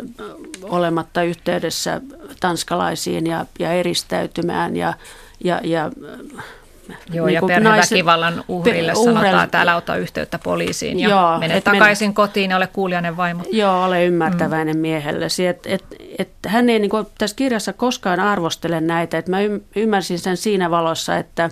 [0.62, 2.00] olematta yhteydessä
[2.40, 4.94] tanskalaisiin ja, ja eristäytymään ja,
[5.44, 5.90] ja, ja
[7.12, 9.14] Joo, niin ja perheväkivallan uhrille uhrel...
[9.14, 12.14] sanotaan, että älä ota yhteyttä poliisiin ja Joo, mene takaisin mennä...
[12.14, 13.42] kotiin ja ole kuulijainen vaimo.
[13.52, 14.80] Joo, ole ymmärtäväinen mm.
[14.80, 15.46] miehellesi.
[15.46, 15.84] Et, et,
[16.18, 19.18] et, hän ei niin kuin, tässä kirjassa koskaan arvostele näitä.
[19.18, 19.38] Et mä
[19.76, 21.50] ymmärsin sen siinä valossa, että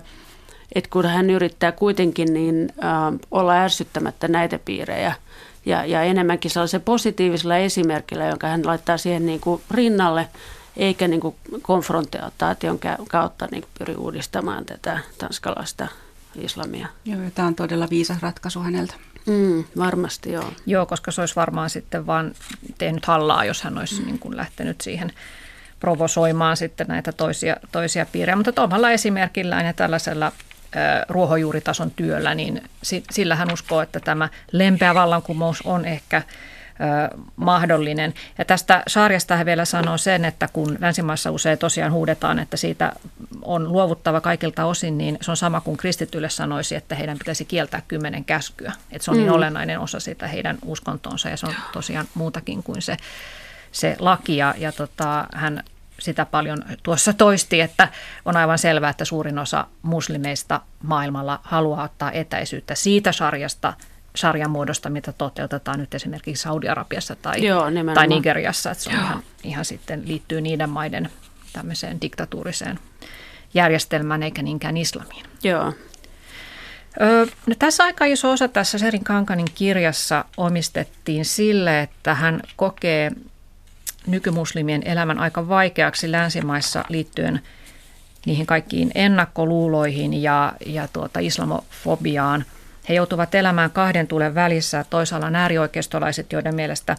[0.75, 5.15] et kun hän yrittää kuitenkin niin, äh, olla ärsyttämättä näitä piirejä–
[5.67, 10.29] ja, ja enemmänkin sellaisen positiivisella esimerkillä, jonka hän laittaa siihen niin kuin rinnalle,
[10.77, 15.89] eikä niin kuin konfrontaation kautta niin kuin pyri uudistamaan tätä tanskalaista
[16.35, 16.89] islamia.
[17.05, 18.95] Joo, ja tämä on todella viisas ratkaisu häneltä.
[19.27, 20.53] Mm, varmasti joo.
[20.67, 22.33] Joo, koska se olisi varmaan sitten vaan
[22.79, 24.07] tehnyt hallaa, jos hän olisi mm.
[24.07, 25.13] niin kuin lähtenyt siihen
[25.81, 28.37] provosoimaan sitten näitä toisia, toisia piirejä.
[28.37, 30.33] Mutta omalla esimerkillään ja tällaisella
[31.09, 32.63] ruohonjuuritason työllä, niin
[33.11, 36.23] sillä hän uskoo, että tämä lempeä vallankumous on ehkä
[37.37, 38.15] mahdollinen.
[38.39, 42.93] Ja tästä sarjasta hän vielä sanoo sen, että kun länsimaissa usein tosiaan huudetaan, että siitä
[43.43, 47.83] on luovuttava kaikilta osin, niin se on sama kuin kristityille sanoisi, että heidän pitäisi kieltää
[47.89, 48.73] kymmenen käskyä.
[48.91, 49.35] Että se on niin mm.
[49.35, 52.97] olennainen osa sitä heidän uskontoonsa ja se on tosiaan muutakin kuin se,
[53.73, 54.37] se laki.
[54.37, 55.63] Ja, ja tota, hän
[55.99, 57.89] sitä paljon tuossa toisti, että
[58.25, 63.73] on aivan selvää, että suurin osa muslimeista maailmalla haluaa ottaa etäisyyttä siitä sarjasta,
[64.17, 68.71] sarjan muodosta, mitä toteutetaan nyt esimerkiksi Saudi-Arabiassa tai, Joo, tai Nigeriassa.
[68.71, 71.11] Että se on ihan, ihan sitten liittyy niiden maiden
[71.53, 72.79] tämmöiseen diktatuuriseen
[73.55, 75.25] järjestelmään eikä niinkään islamiin.
[75.43, 75.73] Joo.
[77.01, 83.11] Öö, no tässä aika iso osa tässä Serin Kankanin kirjassa omistettiin sille, että hän kokee
[84.07, 87.41] nykymuslimien elämän aika vaikeaksi länsimaissa liittyen
[88.27, 92.45] niihin kaikkiin ennakkoluuloihin ja, ja tuota islamofobiaan.
[92.89, 94.85] He joutuvat elämään kahden tulen välissä.
[94.91, 96.97] Toisaalla on äärioikeistolaiset, joiden mielestä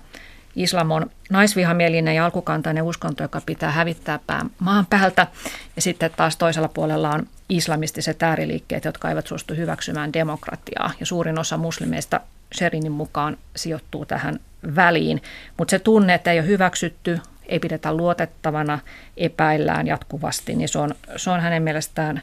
[0.55, 5.27] islam on naisvihamielinen ja alkukantainen uskonto, joka pitää hävittää pään maan päältä.
[5.75, 10.91] Ja sitten taas toisella puolella on islamistiset ääriliikkeet, jotka eivät suostu hyväksymään demokratiaa.
[10.99, 12.19] Ja suurin osa muslimeista
[12.55, 14.39] Sherinin mukaan sijoittuu tähän
[14.75, 15.21] väliin.
[15.57, 18.79] Mutta se tunne, että ei ole hyväksytty, ei pidetä luotettavana,
[19.17, 22.21] epäillään jatkuvasti, niin se on, se on hänen mielestään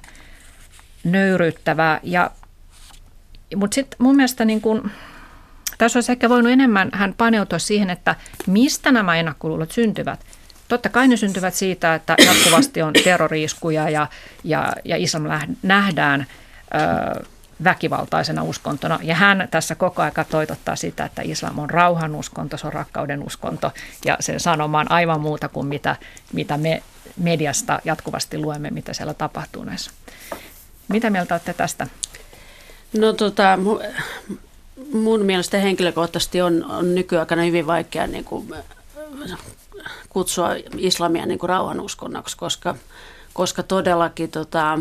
[1.04, 2.00] nöyryyttävää.
[2.02, 2.30] Ja,
[3.56, 4.90] mutta sitten mun mielestä niin kun,
[5.78, 8.14] tässä olisi ehkä voinut enemmän hän paneutua siihen, että
[8.46, 10.20] mistä nämä ennakkoluulot syntyvät.
[10.68, 14.06] Totta kai ne syntyvät siitä, että jatkuvasti on terroriiskuja ja,
[14.44, 15.22] ja, ja islam
[15.62, 16.26] nähdään
[17.64, 18.98] väkivaltaisena uskontona.
[19.02, 23.22] Ja hän tässä koko aika toitottaa sitä, että islam on rauhan uskonto, se on rakkauden
[23.22, 23.72] uskonto
[24.04, 25.96] ja sen sanomaan aivan muuta kuin mitä,
[26.32, 26.82] mitä me
[27.16, 29.90] mediasta jatkuvasti luemme, mitä siellä tapahtuu näissä.
[30.88, 31.86] Mitä mieltä olette tästä?
[32.98, 33.58] No tota,
[34.92, 38.54] mun mielestä henkilökohtaisesti on, on nykyaikana hyvin vaikea niin kuin,
[40.08, 40.48] kutsua
[40.78, 42.74] islamia niin kuin rauhanuskonnoksi, koska,
[43.32, 44.78] koska todellakin tota,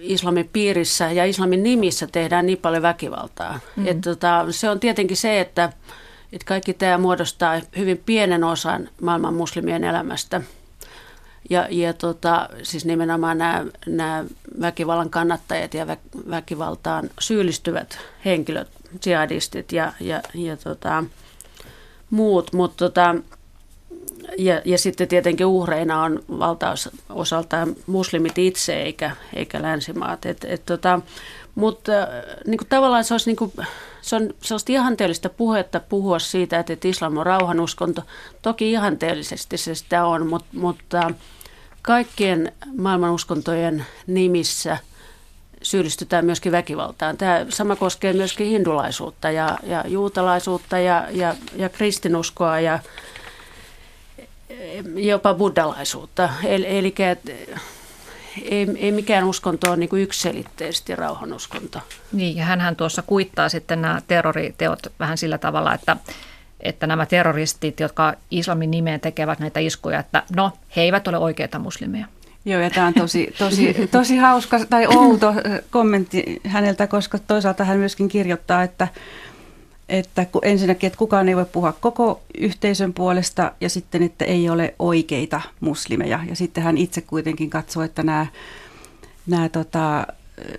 [0.00, 3.60] islamin piirissä ja islamin nimissä tehdään niin paljon väkivaltaa.
[3.76, 3.86] Mm.
[3.86, 5.72] Et, tota, se on tietenkin se, että,
[6.32, 10.40] että kaikki tämä muodostaa hyvin pienen osan maailman muslimien elämästä.
[11.50, 14.24] Ja, ja tota, siis nimenomaan nämä, nämä
[14.60, 15.96] väkivallan kannattajat ja vä,
[16.30, 18.68] väkivaltaan syyllistyvät henkilöt,
[19.06, 21.04] jihadistit ja, ja, ja tota,
[22.10, 22.52] muut.
[22.52, 23.14] Mutta tota,
[24.38, 30.26] ja, ja sitten tietenkin uhreina on valtaosaltaan muslimit itse eikä, eikä länsimaat.
[30.26, 31.00] Et, et tota,
[31.54, 32.08] mutta äh,
[32.46, 33.52] niin kuin tavallaan se, olisi niin kuin,
[34.00, 38.02] se on sellaista ihanteellista puhetta puhua siitä, että, että islam on rauhanuskonto.
[38.42, 41.10] Toki ihanteellisesti se sitä on, mutta, mutta
[41.82, 44.78] kaikkien maailmanuskontojen nimissä
[45.62, 47.16] syyllistytään myöskin väkivaltaan.
[47.16, 52.78] Tämä sama koskee myöskin hindulaisuutta ja, ja juutalaisuutta ja, ja, ja kristinuskoa ja,
[54.94, 56.28] jopa buddhalaisuutta.
[56.44, 56.94] Eli, eli
[58.42, 61.78] ei, ei mikään uskonto ole niin yksiselitteisesti rauhanuskonto.
[62.12, 65.96] Niin, ja hän tuossa kuittaa sitten nämä terroriteot vähän sillä tavalla, että,
[66.60, 71.58] että nämä terroristit, jotka islamin nimeen tekevät näitä iskuja, että no, he eivät ole oikeita
[71.58, 72.06] muslimeja.
[72.44, 75.34] Joo, ja tämä on tosi, tosi, tosi hauska tai outo
[75.70, 78.88] kommentti häneltä, koska toisaalta hän myöskin kirjoittaa, että
[79.92, 84.74] että ensinnäkin, että kukaan ei voi puhua koko yhteisön puolesta ja sitten, että ei ole
[84.78, 86.20] oikeita muslimeja.
[86.28, 88.26] Ja sitten hän itse kuitenkin katsoo, että nämä,
[89.26, 90.06] nämä tota,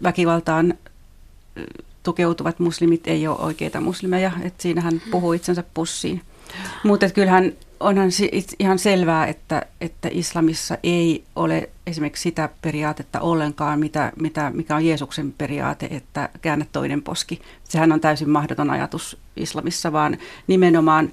[0.04, 0.74] väkivaltaan
[2.04, 4.32] tukeutuvat muslimit ei ole oikeita muslimeja.
[4.42, 6.22] Että siinä hän puhuu itsensä pussiin.
[6.84, 7.54] Mutta kyllähän
[7.84, 8.10] onhan
[8.60, 14.86] ihan selvää, että, että islamissa ei ole esimerkiksi sitä periaatetta ollenkaan, mitä, mitä, mikä on
[14.86, 17.42] Jeesuksen periaate, että käännä toinen poski.
[17.64, 20.18] Sehän on täysin mahdoton ajatus islamissa, vaan
[20.48, 21.12] nimenomaan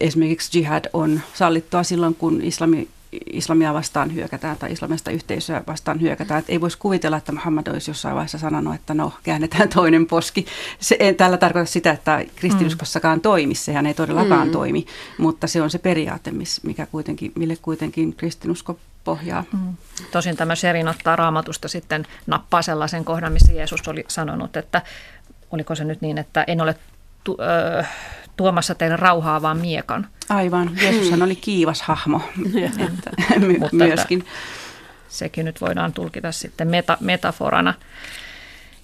[0.00, 2.88] esimerkiksi jihad on sallittua silloin, kun islami
[3.32, 6.40] islamia vastaan hyökätään tai islamista yhteisöä vastaan hyökätään.
[6.40, 10.46] Et ei voisi kuvitella, että Muhammad olisi jossain vaiheessa sanonut, että no käännetään toinen poski.
[10.80, 13.22] Se ei tällä tarkoita sitä, että kristinuskossakaan mm.
[13.22, 14.52] toimi, sehän ei todellakaan mm.
[14.52, 14.86] toimi,
[15.18, 19.44] mutta se on se periaate, mikä kuitenkin, mille kuitenkin kristinusko pohjaa.
[19.52, 19.76] Mm.
[20.12, 24.82] Tosin tämä Sherin ottaa raamatusta sitten nappaa sellaisen kohdan, missä Jeesus oli sanonut, että
[25.50, 26.76] oliko se nyt niin, että en ole
[27.24, 27.84] tu- ö,
[28.36, 30.06] tuomassa teille rauhaa, vaan miekan.
[30.28, 32.20] Aivan, Jeesushan oli kiivas hahmo
[32.86, 33.10] että,
[33.46, 34.26] my- Mutta myöskin.
[35.08, 37.74] Sekin nyt voidaan tulkita sitten meta- metaforana.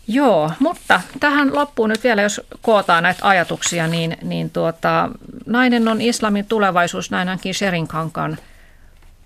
[0.08, 5.08] Joo, mutta tähän loppuun nyt vielä, jos kootaan näitä ajatuksia, niin, niin tuota,
[5.46, 8.38] nainen on islamin tulevaisuus, näin ainakin Sherin Kankan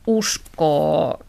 [0.07, 1.21] uskoo.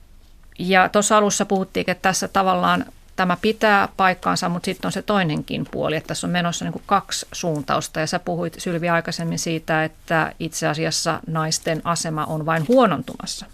[0.59, 2.85] Ja tuossa alussa puhuttiin, että tässä tavallaan
[3.15, 6.83] tämä pitää paikkaansa, mutta sitten on se toinenkin puoli, että tässä on menossa niin kuin
[6.85, 7.99] kaksi suuntausta.
[7.99, 13.45] Ja sä puhuit Sylvi aikaisemmin siitä, että itse asiassa naisten asema on vain huonontumassa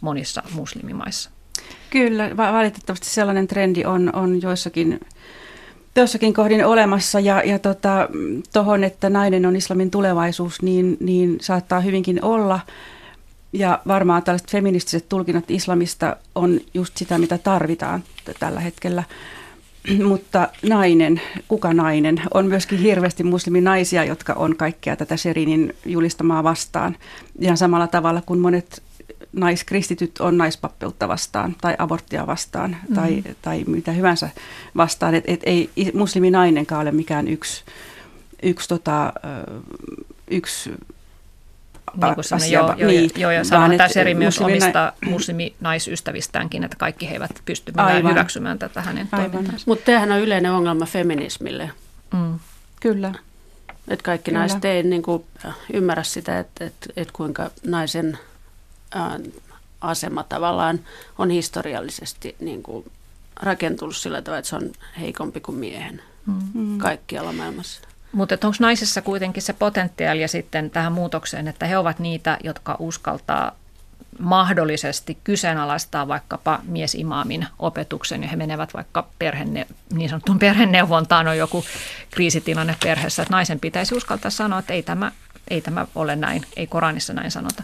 [0.00, 1.30] monissa muslimimaissa.
[1.90, 5.00] Kyllä, valitettavasti sellainen trendi on, on joissakin,
[5.96, 7.20] joissakin kohdin olemassa.
[7.20, 8.08] Ja, ja tota,
[8.86, 12.60] että nainen on islamin tulevaisuus, niin, niin saattaa hyvinkin olla–
[13.52, 18.04] ja varmaan tällaiset feministiset tulkinnat islamista on just sitä, mitä tarvitaan
[18.40, 19.02] tällä hetkellä.
[20.08, 26.96] Mutta nainen, kuka nainen, on myöskin hirveästi musliminaisia, jotka on kaikkea tätä Serinin julistamaa vastaan.
[27.38, 28.82] Ihan samalla tavalla kuin monet
[29.32, 32.94] naiskristityt on naispappeutta vastaan tai aborttia vastaan mm-hmm.
[32.94, 34.30] tai, tai mitä hyvänsä
[34.76, 35.14] vastaan.
[35.14, 37.64] Että et ei musliminainenkaan ole mikään yksi,
[38.42, 39.12] yksi, tota,
[40.30, 40.70] yksi
[41.94, 42.58] niin asia.
[42.58, 47.42] Joo, joo, niin, joo, ja sanotaan tämä Seri myös omista musliminaisystävistäänkin, että kaikki he eivät
[47.44, 47.72] pysty
[48.08, 49.64] hyväksymään tätä hänen toimintaansa.
[49.66, 51.70] Mutta tämähän on yleinen ongelma feminismille.
[52.14, 52.38] Mm.
[52.80, 53.14] Kyllä.
[53.88, 54.38] Että kaikki Kyllä.
[54.38, 55.24] naiset ei niin kuin,
[55.72, 58.18] ymmärrä sitä, että, että, että kuinka naisen
[58.94, 59.18] ää,
[59.80, 60.80] asema tavallaan
[61.18, 62.90] on historiallisesti niin kuin,
[63.36, 64.70] rakentunut sillä tavalla, että se on
[65.00, 66.02] heikompi kuin miehen
[66.54, 66.78] mm.
[66.78, 67.80] kaikkialla maailmassa.
[68.12, 73.52] Mutta onko naisessa kuitenkin se potentiaali sitten tähän muutokseen, että he ovat niitä, jotka uskaltaa
[74.18, 81.64] mahdollisesti kyseenalaistaa vaikkapa miesimaamin opetuksen ja he menevät vaikka perhenne, niin sanottuun perheneuvontaan on joku
[82.10, 85.12] kriisitilanne perheessä, että naisen pitäisi uskaltaa sanoa, että ei tämä,
[85.48, 87.62] ei tämä ole näin, ei Koranissa näin sanota.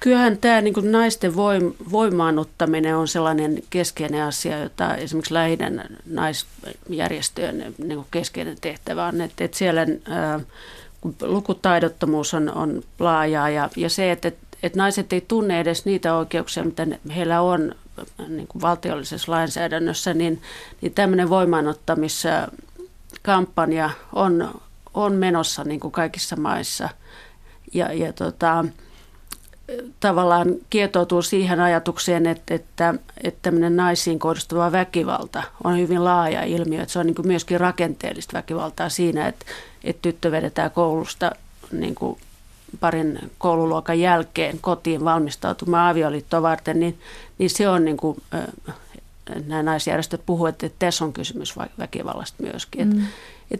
[0.00, 7.74] Kyllähän tämä niin kuin naisten voim, voimaanottaminen on sellainen keskeinen asia, jota esimerkiksi lähidän naisjärjestöjen
[7.78, 10.40] niin kuin keskeinen tehtävä on, että, että siellä ää,
[11.22, 14.32] lukutaidottomuus on, on laajaa ja, ja se, että,
[14.62, 16.86] että naiset ei tunne edes niitä oikeuksia, mitä
[17.16, 17.74] heillä on
[18.28, 20.42] niin kuin valtiollisessa lainsäädännössä, niin,
[20.80, 24.60] niin tämmöinen voimaanottamiskampanja on,
[24.94, 26.88] on menossa niin kuin kaikissa maissa.
[27.74, 28.64] Ja, ja tota,
[30.00, 32.94] tavallaan kietoutuu siihen ajatukseen, että, että,
[33.24, 36.82] että tämmöinen naisiin kohdistuva väkivalta on hyvin laaja ilmiö.
[36.82, 39.46] Että se on niin kuin myöskin rakenteellista väkivaltaa siinä, että,
[39.84, 41.32] että tyttö vedetään koulusta
[41.72, 42.18] niin kuin
[42.80, 46.98] parin koululuokan jälkeen kotiin valmistautumaan avioliittoa varten, niin,
[47.38, 48.22] niin se on niin kuin,
[49.46, 52.88] nämä naisjärjestöt puhuvat, että tässä on kysymys väkivallasta myöskin.
[52.88, 53.06] Mm.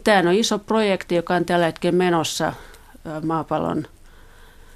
[0.03, 2.53] Tämä on iso projekti, joka on tällä hetkellä menossa
[3.23, 3.87] maapallon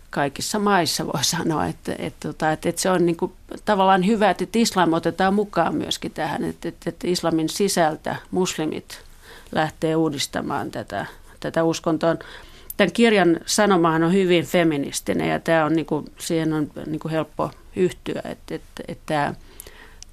[0.10, 3.34] kaikissa maissa voi sanoa, että, että, tota, että, että se on niin kuin,
[3.66, 9.02] tavallaan hyvä, että islam otetaan mukaan myöskin tähän, että, että, että islamin sisältä muslimit
[9.52, 11.06] lähtee uudistamaan tätä,
[11.40, 12.16] tätä uskontoa.
[12.78, 17.12] Tämän kirjan sanomahan on hyvin feministinen ja tämä on, niin kuin, siihen on niin kuin
[17.12, 19.34] helppo yhtyä, että, että, että tämä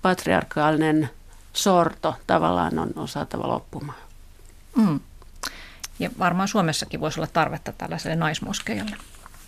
[0.03, 1.11] patriarkaalinen
[1.53, 3.99] sorto tavallaan on, on saatava loppumaan.
[4.77, 5.01] Mm.
[5.99, 8.97] Ja varmaan Suomessakin voisi olla tarvetta tällaiselle naismoskeijalle.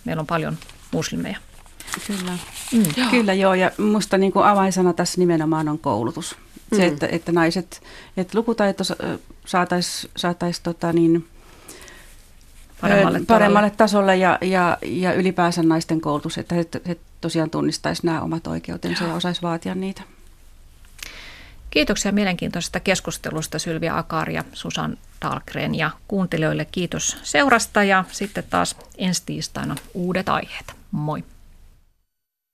[0.05, 0.57] Meillä on paljon
[0.91, 1.37] muslimeja.
[2.07, 2.37] Kyllä,
[2.73, 2.83] mm.
[2.97, 3.09] joo.
[3.09, 6.35] Kyllä joo, ja minusta niin kuin avainsana tässä nimenomaan on koulutus.
[6.75, 6.87] Se, mm.
[6.87, 7.81] että, että naiset,
[8.17, 8.83] että lukutaito
[9.45, 11.27] saataisiin saatais, tota niin,
[12.81, 18.21] paremmalle, paremmalle tasolle ja, ja, ja ylipäänsä naisten koulutus, että he, he tosiaan tunnistaisi nämä
[18.21, 20.01] omat oikeutensa ja osaisi vaatia niitä.
[21.69, 28.75] Kiitoksia mielenkiintoisesta keskustelusta Sylvia Akar ja Susan Dahlgren ja kuuntelijoille kiitos seurasta ja sitten taas
[28.97, 30.73] ensi tiistaina uudet aiheet.
[30.91, 31.23] Moi!